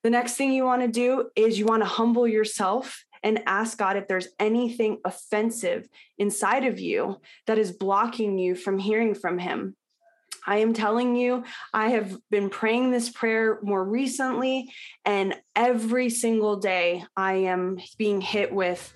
The 0.03 0.09
next 0.09 0.35
thing 0.35 0.51
you 0.51 0.65
want 0.65 0.81
to 0.81 0.89
do 0.89 1.29
is 1.37 1.57
you 1.57 1.65
want 1.65 1.83
to 1.83 1.87
humble 1.87 2.27
yourself 2.27 3.05
and 3.23 3.43
ask 3.45 3.77
God 3.77 3.97
if 3.97 4.07
there's 4.07 4.27
anything 4.39 4.99
offensive 5.05 5.87
inside 6.17 6.65
of 6.65 6.79
you 6.79 7.21
that 7.47 7.57
is 7.57 7.71
blocking 7.71 8.37
you 8.37 8.55
from 8.55 8.77
hearing 8.77 9.15
from 9.15 9.39
Him. 9.39 9.75
I 10.45 10.57
am 10.57 10.73
telling 10.73 11.15
you, 11.15 11.45
I 11.73 11.89
have 11.89 12.17
been 12.29 12.49
praying 12.49 12.91
this 12.91 13.09
prayer 13.09 13.59
more 13.63 13.83
recently, 13.83 14.69
and 15.05 15.35
every 15.55 16.09
single 16.09 16.57
day 16.57 17.05
I 17.15 17.33
am 17.33 17.79
being 17.97 18.19
hit 18.19 18.53
with 18.53 18.93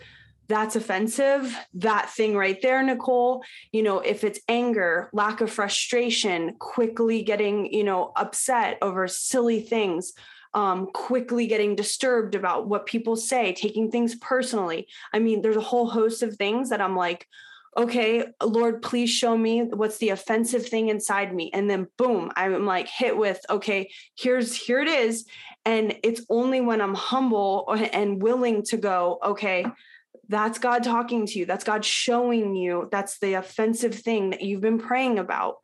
that's 0.48 0.76
offensive. 0.78 1.58
That 1.74 2.10
thing 2.10 2.36
right 2.36 2.62
there, 2.62 2.82
Nicole, 2.82 3.44
you 3.72 3.84
know, 3.84 4.00
if 4.00 4.24
it's 4.24 4.40
anger, 4.48 5.10
lack 5.12 5.42
of 5.42 5.52
frustration, 5.52 6.56
quickly 6.60 7.22
getting, 7.22 7.74
you 7.74 7.84
know, 7.84 8.14
upset 8.16 8.78
over 8.82 9.08
silly 9.08 9.60
things, 9.60 10.14
um, 10.58 10.88
quickly 10.88 11.46
getting 11.46 11.76
disturbed 11.76 12.34
about 12.34 12.68
what 12.68 12.88
people 12.88 13.16
say, 13.16 13.54
taking 13.54 13.92
things 13.92 14.16
personally. 14.16 14.88
I 15.14 15.20
mean, 15.20 15.44
there's 15.44 15.56
a 15.56 15.62
whole 15.62 15.88
host 15.88 16.24
of 16.24 16.36
things 16.36 16.72
that 16.72 16.82
I'm 16.82 16.96
like, 16.96 17.28
okay, 17.78 18.26
Lord, 18.44 18.82
please 18.82 19.12
show 19.12 19.38
me 19.38 19.62
what's 19.62 20.00
the 20.00 20.10
offensive 20.10 20.66
thing 20.66 20.90
inside 20.90 21.32
me. 21.32 21.52
And 21.54 21.70
then 21.70 21.86
boom, 21.96 22.32
I'm 22.36 22.66
like 22.66 22.88
hit 22.88 23.16
with, 23.16 23.40
okay, 23.52 23.92
here's 24.18 24.56
here 24.56 24.80
it 24.80 24.88
is. 24.88 25.28
And 25.64 25.96
it's 26.02 26.26
only 26.28 26.60
when 26.60 26.82
I'm 26.82 26.96
humble 26.96 27.70
and 27.94 28.20
willing 28.20 28.64
to 28.64 28.78
go, 28.78 29.20
okay, 29.24 29.64
that's 30.28 30.58
God 30.58 30.84
talking 30.84 31.28
to 31.28 31.38
you. 31.38 31.46
That's 31.46 31.64
God 31.64 31.86
showing 31.86 32.56
you 32.56 32.90
that's 32.92 33.20
the 33.20 33.36
offensive 33.36 33.94
thing 33.94 34.32
that 34.32 34.42
you've 34.42 34.62
been 34.62 34.80
praying 34.80 35.20
about. 35.20 35.58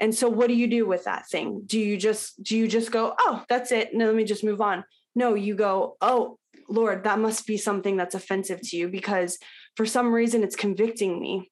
And 0.00 0.14
so 0.14 0.28
what 0.28 0.48
do 0.48 0.54
you 0.54 0.66
do 0.66 0.86
with 0.86 1.04
that 1.04 1.28
thing? 1.28 1.62
Do 1.66 1.78
you 1.78 1.96
just 1.96 2.42
do 2.42 2.56
you 2.56 2.68
just 2.68 2.90
go, 2.92 3.14
"Oh, 3.18 3.44
that's 3.48 3.72
it. 3.72 3.94
Now 3.94 4.06
let 4.06 4.14
me 4.14 4.24
just 4.24 4.44
move 4.44 4.60
on." 4.60 4.84
No, 5.14 5.34
you 5.34 5.54
go, 5.54 5.96
"Oh, 6.00 6.38
Lord, 6.68 7.04
that 7.04 7.18
must 7.18 7.46
be 7.46 7.56
something 7.56 7.96
that's 7.96 8.14
offensive 8.14 8.60
to 8.62 8.76
you 8.76 8.88
because 8.88 9.38
for 9.76 9.86
some 9.86 10.12
reason 10.12 10.42
it's 10.42 10.56
convicting 10.56 11.20
me. 11.20 11.50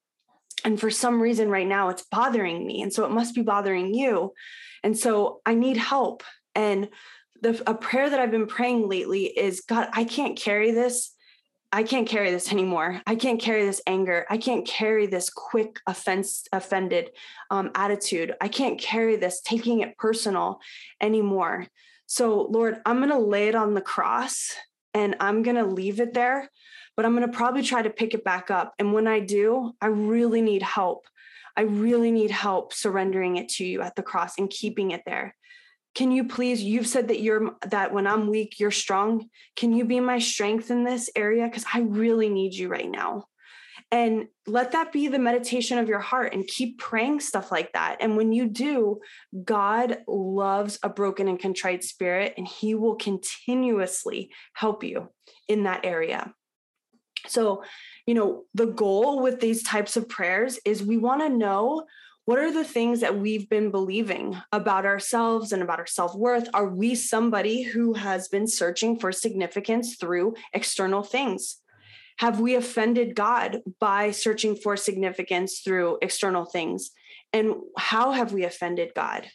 And 0.63 0.79
for 0.79 0.89
some 0.89 1.21
reason 1.21 1.49
right 1.49 1.67
now 1.67 1.89
it's 1.89 2.05
bothering 2.09 2.65
me. 2.65 2.81
And 2.81 2.93
so 2.93 3.05
it 3.05 3.11
must 3.11 3.35
be 3.35 3.41
bothering 3.41 3.93
you. 3.93 4.33
And 4.83 4.97
so 4.97 5.41
I 5.45 5.53
need 5.55 5.77
help." 5.77 6.23
And 6.55 6.89
the 7.41 7.61
a 7.67 7.75
prayer 7.75 8.09
that 8.09 8.19
I've 8.19 8.31
been 8.31 8.47
praying 8.47 8.87
lately 8.87 9.25
is, 9.25 9.61
"God, 9.61 9.89
I 9.93 10.03
can't 10.05 10.37
carry 10.37 10.71
this 10.71 11.13
I 11.71 11.83
can't 11.83 12.07
carry 12.07 12.31
this 12.31 12.51
anymore. 12.51 13.01
I 13.05 13.15
can't 13.15 13.41
carry 13.41 13.65
this 13.65 13.81
anger. 13.85 14.25
I 14.29 14.37
can't 14.37 14.65
carry 14.65 15.05
this 15.05 15.29
quick 15.29 15.79
offense 15.85 16.47
offended 16.53 17.11
um, 17.51 17.71
attitude. 17.75 18.33
I 18.39 18.47
can't 18.47 18.79
carry 18.79 19.17
this 19.17 19.41
taking 19.41 19.81
it 19.81 19.97
personal 19.97 20.59
anymore. 21.01 21.67
So, 22.05 22.43
Lord, 22.43 22.77
I'm 22.85 22.97
going 22.97 23.09
to 23.09 23.17
lay 23.17 23.49
it 23.49 23.55
on 23.55 23.73
the 23.73 23.81
cross 23.81 24.55
and 24.93 25.15
I'm 25.19 25.43
going 25.43 25.57
to 25.57 25.65
leave 25.65 25.99
it 25.99 26.13
there, 26.13 26.49
but 26.95 27.05
I'm 27.05 27.15
going 27.15 27.29
to 27.29 27.37
probably 27.37 27.63
try 27.63 27.81
to 27.81 27.89
pick 27.89 28.13
it 28.13 28.23
back 28.23 28.49
up. 28.49 28.73
And 28.79 28.93
when 28.93 29.07
I 29.07 29.19
do, 29.19 29.73
I 29.81 29.87
really 29.87 30.41
need 30.41 30.63
help. 30.63 31.05
I 31.57 31.61
really 31.61 32.11
need 32.11 32.31
help 32.31 32.73
surrendering 32.73 33.35
it 33.35 33.49
to 33.49 33.65
you 33.65 33.81
at 33.81 33.95
the 33.95 34.03
cross 34.03 34.37
and 34.37 34.49
keeping 34.49 34.91
it 34.91 35.01
there 35.05 35.35
can 35.97 36.11
you 36.11 36.25
please 36.25 36.61
you've 36.61 36.85
said 36.85 37.07
that 37.07 37.21
you're 37.21 37.55
that 37.65 37.91
when 37.91 38.05
i'm 38.05 38.27
weak 38.27 38.59
you're 38.59 38.69
strong. 38.69 39.29
Can 39.55 39.73
you 39.73 39.83
be 39.83 39.99
my 39.99 40.19
strength 40.19 40.69
in 40.69 40.83
this 40.83 41.09
area? 41.15 41.45
Because 41.47 41.65
i 41.73 41.79
really 41.79 42.29
need 42.29 42.53
you 42.53 42.67
right 42.69 42.89
now. 42.89 43.25
And 43.91 44.27
let 44.45 44.73
that 44.73 44.91
be 44.91 45.07
the 45.07 45.17
meditation 45.17 45.79
of 45.79 45.87
your 45.87 45.99
heart 45.99 46.33
and 46.33 46.45
keep 46.45 46.77
praying 46.77 47.21
stuff 47.21 47.51
like 47.51 47.73
that. 47.73 47.97
And 47.99 48.15
when 48.15 48.31
you 48.31 48.47
do 48.47 48.99
god 49.43 49.97
loves 50.07 50.77
a 50.83 50.89
broken 50.89 51.27
and 51.27 51.39
contrite 51.39 51.83
spirit 51.83 52.35
and 52.37 52.47
he 52.47 52.75
will 52.75 52.95
continuously 52.95 54.29
help 54.53 54.83
you 54.83 55.09
in 55.47 55.63
that 55.63 55.83
area. 55.83 56.31
So 57.25 57.63
you 58.05 58.13
know 58.13 58.43
the 58.53 58.67
goal 58.67 59.19
with 59.23 59.39
these 59.39 59.63
types 59.63 59.97
of 59.97 60.07
prayers 60.07 60.59
is 60.63 60.83
we 60.83 60.97
want 60.97 61.21
to 61.21 61.29
know 61.29 61.87
what 62.27 62.39
are 62.39 62.51
the 62.51 62.65
things 62.65 62.99
that 62.99 63.17
we've 63.17 63.47
been 63.47 63.71
believing 63.71 64.35
about 64.51 64.85
ourselves 64.85 65.53
and 65.53 65.63
about 65.63 65.79
our 65.79 65.87
self 65.87 66.13
worth? 66.13 66.49
Are 66.53 66.67
we 66.67 66.93
somebody 66.93 67.63
who 67.63 67.93
has 67.93 68.27
been 68.27 68.47
searching 68.47 68.99
for 68.99 69.13
significance 69.13 69.95
through 69.95 70.35
external 70.51 71.03
things? 71.03 71.61
Have 72.17 72.41
we 72.41 72.55
offended 72.55 73.15
God 73.15 73.61
by 73.79 74.11
searching 74.11 74.57
for 74.57 74.75
significance 74.75 75.61
through 75.61 75.99
external 76.01 76.43
things? 76.43 76.91
And 77.31 77.55
how 77.77 78.11
have 78.11 78.33
we 78.33 78.43
offended 78.43 78.91
God? 78.93 79.29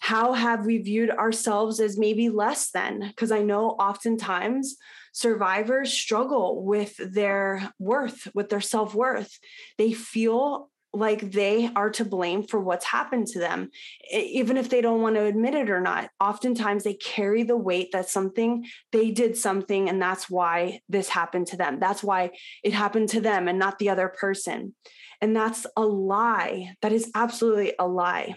How 0.00 0.34
have 0.34 0.66
we 0.66 0.76
viewed 0.76 1.08
ourselves 1.08 1.80
as 1.80 1.96
maybe 1.96 2.28
less 2.28 2.70
than? 2.70 3.08
Because 3.08 3.32
I 3.32 3.40
know 3.40 3.70
oftentimes 3.70 4.76
survivors 5.12 5.94
struggle 5.94 6.62
with 6.62 6.94
their 6.98 7.72
worth, 7.78 8.28
with 8.34 8.50
their 8.50 8.60
self 8.60 8.94
worth. 8.94 9.38
They 9.78 9.94
feel 9.94 10.68
like 10.92 11.32
they 11.32 11.70
are 11.76 11.90
to 11.90 12.04
blame 12.04 12.42
for 12.42 12.58
what's 12.58 12.86
happened 12.86 13.26
to 13.28 13.38
them, 13.38 13.70
even 14.10 14.56
if 14.56 14.70
they 14.70 14.80
don't 14.80 15.02
want 15.02 15.16
to 15.16 15.24
admit 15.24 15.54
it 15.54 15.70
or 15.70 15.80
not. 15.80 16.10
Oftentimes 16.20 16.84
they 16.84 16.94
carry 16.94 17.42
the 17.42 17.56
weight 17.56 17.92
that 17.92 18.08
something, 18.08 18.66
they 18.92 19.10
did 19.10 19.36
something, 19.36 19.88
and 19.88 20.00
that's 20.00 20.30
why 20.30 20.80
this 20.88 21.08
happened 21.08 21.46
to 21.48 21.56
them. 21.56 21.78
That's 21.78 22.02
why 22.02 22.30
it 22.62 22.72
happened 22.72 23.10
to 23.10 23.20
them 23.20 23.48
and 23.48 23.58
not 23.58 23.78
the 23.78 23.90
other 23.90 24.08
person. 24.08 24.74
And 25.20 25.36
that's 25.36 25.66
a 25.76 25.82
lie. 25.82 26.74
That 26.80 26.92
is 26.92 27.10
absolutely 27.14 27.74
a 27.78 27.86
lie. 27.86 28.36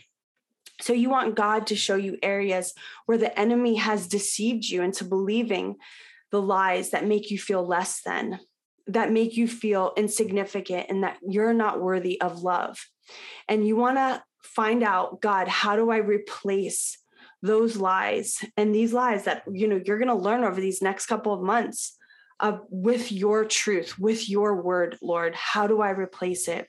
So 0.82 0.94
you 0.94 1.10
want 1.10 1.36
God 1.36 1.68
to 1.68 1.76
show 1.76 1.96
you 1.96 2.18
areas 2.24 2.74
where 3.06 3.18
the 3.18 3.38
enemy 3.40 3.76
has 3.76 4.08
deceived 4.08 4.66
you 4.66 4.82
into 4.82 5.06
believing 5.06 5.76
the 6.32 6.42
lies 6.42 6.90
that 6.90 7.06
make 7.06 7.30
you 7.30 7.38
feel 7.38 7.66
less 7.66 8.02
than 8.02 8.40
that 8.88 9.12
make 9.12 9.38
you 9.38 9.48
feel 9.48 9.94
insignificant 9.98 10.88
and 10.90 11.04
that 11.04 11.18
you're 11.28 11.54
not 11.54 11.82
worthy 11.82 12.20
of 12.22 12.42
love. 12.42 12.78
And 13.48 13.68
you 13.68 13.76
want 13.76 13.98
to 13.98 14.24
find 14.44 14.84
out, 14.84 15.22
God, 15.22 15.48
how 15.48 15.76
do 15.76 15.92
I 15.92 15.98
replace 15.98 16.98
those 17.42 17.76
lies 17.78 18.44
and 18.56 18.74
these 18.74 18.94
lies 18.94 19.24
that 19.24 19.44
you 19.52 19.68
know 19.68 19.82
you're 19.84 19.98
going 19.98 20.08
to 20.08 20.16
learn 20.16 20.44
over 20.44 20.62
these 20.62 20.82
next 20.82 21.08
couple 21.08 21.34
of 21.34 21.42
months 21.42 21.98
uh, 22.40 22.58
with 22.70 23.12
your 23.12 23.46
truth, 23.46 23.98
with 23.98 24.30
your 24.30 24.62
word, 24.62 24.98
Lord? 25.02 25.36
How 25.36 25.68
do 25.68 25.82
I 25.82 25.90
replace 25.90 26.48
it? 26.48 26.68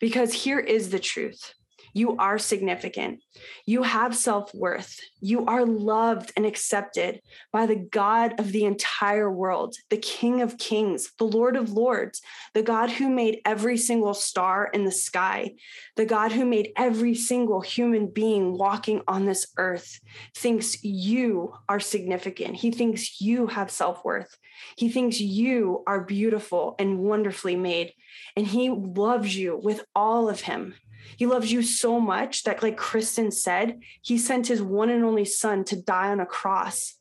Because 0.00 0.32
here 0.32 0.60
is 0.60 0.90
the 0.90 0.98
truth 0.98 1.54
you 1.94 2.16
are 2.16 2.38
significant. 2.38 3.22
You 3.66 3.84
have 3.84 4.16
self 4.16 4.52
worth. 4.52 4.98
You 5.20 5.46
are 5.46 5.64
loved 5.64 6.32
and 6.36 6.44
accepted 6.44 7.20
by 7.52 7.66
the 7.66 7.76
God 7.76 8.38
of 8.40 8.50
the 8.50 8.64
entire 8.64 9.30
world, 9.30 9.76
the 9.90 9.96
King 9.96 10.42
of 10.42 10.58
Kings, 10.58 11.12
the 11.18 11.24
Lord 11.24 11.56
of 11.56 11.70
Lords, 11.70 12.20
the 12.52 12.62
God 12.62 12.90
who 12.90 13.08
made 13.08 13.40
every 13.46 13.76
single 13.76 14.12
star 14.12 14.68
in 14.74 14.84
the 14.84 14.92
sky, 14.92 15.52
the 15.96 16.04
God 16.04 16.32
who 16.32 16.44
made 16.44 16.72
every 16.76 17.14
single 17.14 17.60
human 17.60 18.08
being 18.08 18.58
walking 18.58 19.00
on 19.06 19.24
this 19.24 19.46
earth, 19.56 20.00
thinks 20.34 20.82
you 20.82 21.54
are 21.68 21.80
significant. 21.80 22.56
He 22.56 22.72
thinks 22.72 23.20
you 23.20 23.46
have 23.46 23.70
self 23.70 24.04
worth. 24.04 24.36
He 24.76 24.88
thinks 24.88 25.20
you 25.20 25.84
are 25.86 26.02
beautiful 26.02 26.74
and 26.78 26.98
wonderfully 26.98 27.56
made. 27.56 27.92
And 28.36 28.46
he 28.46 28.68
loves 28.68 29.36
you 29.36 29.60
with 29.62 29.84
all 29.94 30.28
of 30.28 30.42
him. 30.42 30.74
He 31.16 31.26
loves 31.26 31.52
you 31.52 31.62
so 31.62 32.00
much 32.00 32.44
that, 32.44 32.62
like 32.62 32.76
Kristen 32.76 33.30
said, 33.30 33.80
he 34.02 34.18
sent 34.18 34.46
his 34.46 34.62
one 34.62 34.90
and 34.90 35.04
only 35.04 35.24
son 35.24 35.64
to 35.64 35.80
die 35.80 36.10
on 36.10 36.20
a 36.20 36.26
cross 36.26 36.94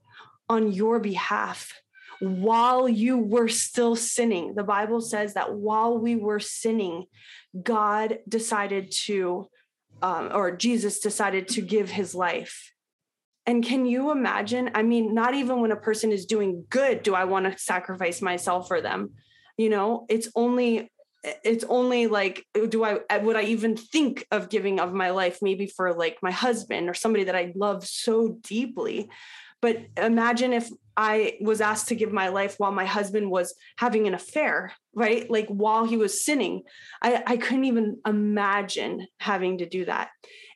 on 0.49 0.71
your 0.71 0.99
behalf 0.99 1.73
while 2.19 2.87
you 2.87 3.17
were 3.17 3.49
still 3.49 3.95
sinning. 3.95 4.55
The 4.55 4.63
Bible 4.63 5.01
says 5.01 5.33
that 5.33 5.53
while 5.53 5.97
we 5.97 6.15
were 6.15 6.39
sinning, 6.39 7.05
God 7.61 8.19
decided 8.27 8.91
to, 9.05 9.49
um, 10.01 10.31
or 10.33 10.55
Jesus 10.55 10.99
decided 10.99 11.47
to 11.49 11.61
give 11.61 11.89
his 11.89 12.15
life. 12.15 12.73
And 13.45 13.63
can 13.63 13.85
you 13.85 14.11
imagine? 14.11 14.71
I 14.73 14.83
mean, 14.83 15.13
not 15.13 15.33
even 15.33 15.59
when 15.59 15.71
a 15.71 15.75
person 15.75 16.13
is 16.13 16.25
doing 16.25 16.65
good 16.69 17.03
do 17.03 17.13
I 17.13 17.25
want 17.25 17.51
to 17.51 17.57
sacrifice 17.57 18.21
myself 18.21 18.69
for 18.69 18.79
them. 18.79 19.11
You 19.57 19.69
know, 19.69 20.05
it's 20.09 20.29
only 20.35 20.91
it's 21.23 21.63
only 21.69 22.07
like 22.07 22.45
do 22.69 22.83
i 22.83 23.17
would 23.17 23.35
i 23.35 23.43
even 23.43 23.77
think 23.77 24.25
of 24.31 24.49
giving 24.49 24.79
of 24.79 24.93
my 24.93 25.11
life 25.11 25.39
maybe 25.41 25.67
for 25.67 25.93
like 25.93 26.17
my 26.21 26.31
husband 26.31 26.89
or 26.89 26.93
somebody 26.93 27.23
that 27.25 27.35
i 27.35 27.51
love 27.55 27.85
so 27.85 28.37
deeply. 28.41 29.09
But 29.61 29.77
imagine 29.95 30.51
if 30.51 30.69
i 30.97 31.37
was 31.39 31.61
asked 31.61 31.87
to 31.87 31.95
give 31.95 32.11
my 32.11 32.27
life 32.27 32.55
while 32.57 32.73
my 32.73 32.85
husband 32.85 33.31
was 33.31 33.55
having 33.77 34.07
an 34.07 34.13
affair 34.13 34.73
right? 34.95 35.27
Like 35.27 35.47
while 35.47 35.85
he 35.85 35.97
was 35.97 36.23
sinning. 36.23 36.63
I 37.01 37.23
i 37.25 37.37
couldn't 37.37 37.65
even 37.65 37.99
imagine 38.05 39.07
having 39.19 39.59
to 39.59 39.65
do 39.65 39.85
that. 39.85 40.09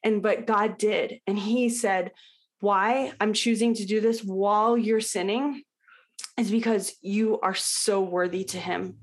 And 0.03 0.21
but 0.21 0.45
god 0.45 0.77
did. 0.77 1.21
And 1.25 1.39
he 1.39 1.69
said 1.69 2.11
why 2.59 3.13
i'm 3.19 3.33
choosing 3.33 3.73
to 3.75 3.85
do 3.85 4.01
this 4.01 4.23
while 4.23 4.77
you're 4.77 4.99
sinning 4.99 5.63
is 6.37 6.49
because 6.49 6.95
you 7.01 7.39
are 7.41 7.53
so 7.53 8.01
worthy 8.01 8.43
to 8.43 8.57
him 8.57 8.97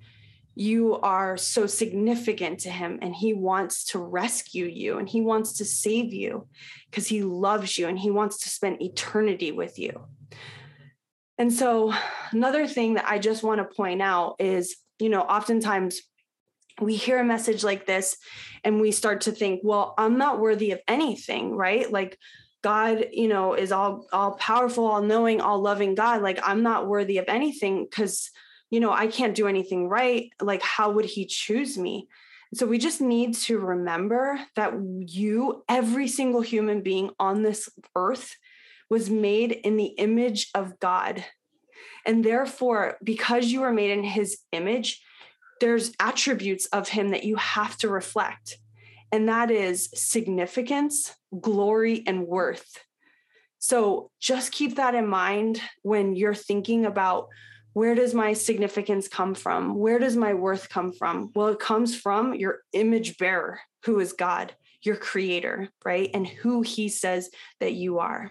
you 0.54 0.96
are 1.00 1.36
so 1.36 1.66
significant 1.66 2.60
to 2.60 2.70
him 2.70 2.98
and 3.02 3.14
he 3.14 3.34
wants 3.34 3.84
to 3.86 3.98
rescue 3.98 4.66
you 4.66 4.98
and 4.98 5.08
he 5.08 5.20
wants 5.20 5.54
to 5.54 5.64
save 5.64 6.12
you 6.12 6.46
because 6.90 7.08
he 7.08 7.22
loves 7.22 7.76
you 7.76 7.88
and 7.88 7.98
he 7.98 8.10
wants 8.10 8.38
to 8.38 8.48
spend 8.48 8.80
eternity 8.80 9.50
with 9.50 9.78
you. 9.78 10.06
And 11.36 11.52
so, 11.52 11.92
another 12.30 12.68
thing 12.68 12.94
that 12.94 13.08
I 13.08 13.18
just 13.18 13.42
want 13.42 13.58
to 13.58 13.76
point 13.76 14.00
out 14.00 14.36
is, 14.38 14.76
you 15.00 15.08
know, 15.08 15.22
oftentimes 15.22 16.00
we 16.80 16.94
hear 16.94 17.18
a 17.18 17.24
message 17.24 17.64
like 17.64 17.86
this 17.86 18.16
and 18.62 18.80
we 18.80 18.92
start 18.92 19.22
to 19.22 19.32
think, 19.32 19.60
well, 19.64 19.94
I'm 19.98 20.18
not 20.18 20.40
worthy 20.40 20.70
of 20.70 20.80
anything, 20.86 21.56
right? 21.56 21.90
Like, 21.90 22.16
God, 22.62 23.06
you 23.12 23.28
know, 23.28 23.54
is 23.54 23.72
all 23.72 24.06
all 24.12 24.36
powerful, 24.36 24.86
all 24.86 25.02
knowing, 25.02 25.40
all 25.40 25.60
loving 25.60 25.94
God. 25.94 26.22
Like 26.22 26.38
I'm 26.42 26.62
not 26.62 26.86
worthy 26.86 27.18
of 27.18 27.26
anything 27.28 27.84
because 27.84 28.30
you 28.74 28.80
know, 28.80 28.90
I 28.90 29.06
can't 29.06 29.36
do 29.36 29.46
anything 29.46 29.88
right. 29.88 30.32
Like, 30.42 30.60
how 30.60 30.90
would 30.90 31.04
he 31.04 31.26
choose 31.26 31.78
me? 31.78 32.08
So 32.54 32.66
we 32.66 32.76
just 32.76 33.00
need 33.00 33.34
to 33.34 33.60
remember 33.60 34.40
that 34.56 34.72
you, 35.06 35.62
every 35.68 36.08
single 36.08 36.40
human 36.40 36.82
being 36.82 37.10
on 37.20 37.44
this 37.44 37.68
earth, 37.94 38.34
was 38.90 39.08
made 39.08 39.52
in 39.52 39.76
the 39.76 39.94
image 39.96 40.50
of 40.56 40.80
God. 40.80 41.24
And 42.04 42.24
therefore, 42.24 42.98
because 43.04 43.46
you 43.46 43.62
are 43.62 43.72
made 43.72 43.92
in 43.92 44.02
his 44.02 44.38
image, 44.50 45.00
there's 45.60 45.92
attributes 46.00 46.66
of 46.66 46.88
him 46.88 47.10
that 47.10 47.22
you 47.22 47.36
have 47.36 47.76
to 47.76 47.88
reflect. 47.88 48.58
And 49.12 49.28
that 49.28 49.52
is 49.52 49.88
significance, 49.94 51.14
glory, 51.40 52.02
and 52.08 52.26
worth. 52.26 52.76
So 53.60 54.10
just 54.18 54.50
keep 54.50 54.74
that 54.74 54.96
in 54.96 55.06
mind 55.06 55.60
when 55.82 56.16
you're 56.16 56.34
thinking 56.34 56.84
about 56.84 57.28
where 57.74 57.94
does 57.94 58.14
my 58.14 58.32
significance 58.32 59.08
come 59.08 59.34
from? 59.34 59.74
Where 59.74 59.98
does 59.98 60.16
my 60.16 60.32
worth 60.32 60.68
come 60.68 60.92
from? 60.92 61.30
Well, 61.34 61.48
it 61.48 61.58
comes 61.58 61.94
from 61.94 62.34
your 62.34 62.60
image 62.72 63.18
bearer, 63.18 63.60
who 63.84 64.00
is 64.00 64.12
God, 64.12 64.54
your 64.82 64.96
creator, 64.96 65.68
right? 65.84 66.08
And 66.14 66.26
who 66.26 66.62
he 66.62 66.88
says 66.88 67.30
that 67.60 67.74
you 67.74 67.98
are. 67.98 68.30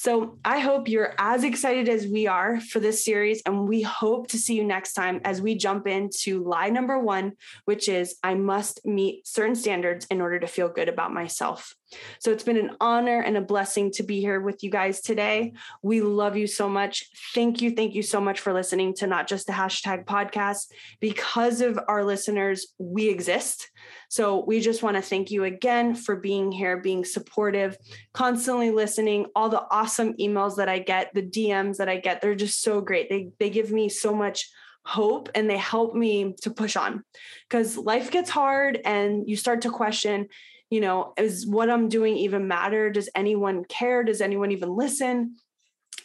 So 0.00 0.38
I 0.46 0.60
hope 0.60 0.88
you're 0.88 1.12
as 1.18 1.44
excited 1.44 1.86
as 1.86 2.06
we 2.06 2.26
are 2.26 2.58
for 2.58 2.80
this 2.80 3.04
series. 3.04 3.42
And 3.44 3.68
we 3.68 3.82
hope 3.82 4.28
to 4.28 4.38
see 4.38 4.54
you 4.54 4.64
next 4.64 4.94
time 4.94 5.20
as 5.26 5.42
we 5.42 5.54
jump 5.54 5.86
into 5.86 6.42
lie 6.42 6.70
number 6.70 6.98
one, 6.98 7.32
which 7.66 7.86
is 7.86 8.16
I 8.22 8.32
must 8.32 8.86
meet 8.86 9.28
certain 9.28 9.54
standards 9.54 10.06
in 10.06 10.22
order 10.22 10.40
to 10.40 10.46
feel 10.46 10.70
good 10.70 10.88
about 10.88 11.12
myself. 11.12 11.74
So 12.18 12.30
it's 12.30 12.44
been 12.44 12.56
an 12.56 12.76
honor 12.80 13.20
and 13.20 13.36
a 13.36 13.42
blessing 13.42 13.90
to 13.92 14.02
be 14.02 14.20
here 14.20 14.40
with 14.40 14.62
you 14.62 14.70
guys 14.70 15.02
today. 15.02 15.52
We 15.82 16.00
love 16.00 16.34
you 16.34 16.46
so 16.46 16.66
much. 16.66 17.04
Thank 17.34 17.60
you. 17.60 17.72
Thank 17.72 17.94
you 17.94 18.02
so 18.02 18.22
much 18.22 18.40
for 18.40 18.54
listening 18.54 18.94
to 18.94 19.06
not 19.06 19.28
just 19.28 19.46
the 19.46 19.52
hashtag 19.52 20.06
podcast. 20.06 20.72
Because 21.00 21.60
of 21.60 21.78
our 21.88 22.04
listeners, 22.04 22.68
we 22.78 23.10
exist. 23.10 23.69
So 24.08 24.44
we 24.44 24.60
just 24.60 24.82
want 24.82 24.96
to 24.96 25.02
thank 25.02 25.30
you 25.30 25.44
again 25.44 25.94
for 25.94 26.16
being 26.16 26.50
here, 26.50 26.78
being 26.78 27.04
supportive, 27.04 27.76
constantly 28.12 28.70
listening. 28.70 29.26
All 29.34 29.48
the 29.48 29.64
awesome 29.70 30.14
emails 30.14 30.56
that 30.56 30.68
I 30.68 30.78
get, 30.78 31.14
the 31.14 31.22
DMs 31.22 31.76
that 31.76 31.88
I 31.88 31.98
get, 31.98 32.20
they're 32.20 32.34
just 32.34 32.62
so 32.62 32.80
great. 32.80 33.08
They, 33.08 33.30
they 33.38 33.50
give 33.50 33.70
me 33.70 33.88
so 33.88 34.14
much 34.14 34.50
hope 34.84 35.28
and 35.34 35.48
they 35.48 35.58
help 35.58 35.94
me 35.94 36.34
to 36.40 36.50
push 36.50 36.74
on 36.74 37.04
because 37.48 37.76
life 37.76 38.10
gets 38.10 38.30
hard 38.30 38.80
and 38.84 39.28
you 39.28 39.36
start 39.36 39.60
to 39.62 39.70
question 39.70 40.28
you 40.70 40.80
know, 40.80 41.12
is 41.18 41.46
what 41.46 41.68
I'm 41.68 41.88
doing 41.88 42.16
even 42.16 42.46
matter? 42.46 42.90
Does 42.90 43.10
anyone 43.14 43.64
care? 43.64 44.04
Does 44.04 44.20
anyone 44.20 44.52
even 44.52 44.74
listen? 44.74 45.36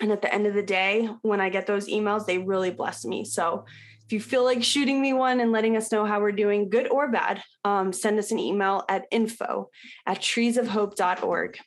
And 0.01 0.11
at 0.11 0.21
the 0.21 0.33
end 0.33 0.47
of 0.47 0.55
the 0.55 0.63
day, 0.63 1.07
when 1.21 1.39
I 1.39 1.49
get 1.49 1.67
those 1.67 1.87
emails, 1.87 2.25
they 2.25 2.39
really 2.39 2.71
bless 2.71 3.05
me. 3.05 3.23
So 3.23 3.65
if 4.05 4.13
you 4.13 4.19
feel 4.19 4.43
like 4.43 4.63
shooting 4.63 5.01
me 5.01 5.13
one 5.13 5.39
and 5.39 5.51
letting 5.51 5.75
us 5.75 5.91
know 5.91 6.05
how 6.05 6.19
we're 6.19 6.31
doing, 6.31 6.69
good 6.69 6.87
or 6.87 7.11
bad, 7.11 7.41
um, 7.63 7.91
send 7.91 8.19
us 8.19 8.31
an 8.31 8.37
email 8.37 8.83
at 8.87 9.05
info 9.09 9.69
at 10.05 10.19
treesofhope.org. 10.19 11.57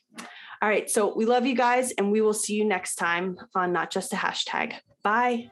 All 0.61 0.69
right. 0.69 0.89
So 0.89 1.13
we 1.15 1.25
love 1.25 1.45
you 1.45 1.55
guys, 1.55 1.91
and 1.91 2.11
we 2.11 2.21
will 2.21 2.33
see 2.33 2.53
you 2.53 2.65
next 2.65 2.95
time 2.95 3.37
on 3.55 3.73
Not 3.73 3.91
Just 3.91 4.13
a 4.13 4.15
Hashtag. 4.15 4.75
Bye. 5.03 5.47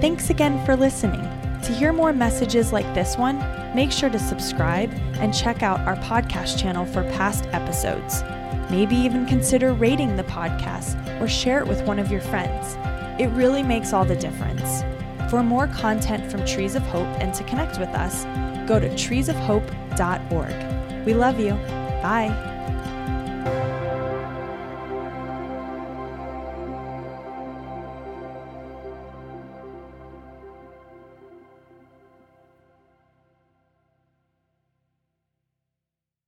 Thanks 0.00 0.30
again 0.30 0.64
for 0.64 0.76
listening. 0.76 1.22
To 1.62 1.72
hear 1.72 1.92
more 1.92 2.12
messages 2.12 2.72
like 2.72 2.92
this 2.94 3.16
one, 3.16 3.38
make 3.74 3.92
sure 3.92 4.10
to 4.10 4.18
subscribe 4.18 4.90
and 5.14 5.34
check 5.34 5.62
out 5.62 5.80
our 5.80 5.96
podcast 5.96 6.58
channel 6.58 6.84
for 6.84 7.02
past 7.12 7.46
episodes. 7.46 8.22
Maybe 8.70 8.96
even 8.96 9.26
consider 9.26 9.72
rating 9.72 10.16
the 10.16 10.24
podcast 10.24 11.20
or 11.20 11.28
share 11.28 11.60
it 11.60 11.66
with 11.66 11.82
one 11.82 11.98
of 11.98 12.10
your 12.10 12.20
friends. 12.20 12.76
It 13.20 13.26
really 13.36 13.62
makes 13.62 13.92
all 13.92 14.04
the 14.04 14.16
difference. 14.16 14.82
For 15.30 15.42
more 15.44 15.68
content 15.68 16.28
from 16.28 16.44
Trees 16.44 16.74
of 16.74 16.82
Hope 16.82 17.06
and 17.20 17.32
to 17.34 17.44
connect 17.44 17.78
with 17.78 17.90
us, 17.90 18.24
go 18.68 18.80
to 18.80 18.88
treesofhope.org. 18.88 21.06
We 21.06 21.14
love 21.14 21.38
you. 21.38 21.52
Bye. 22.02 22.50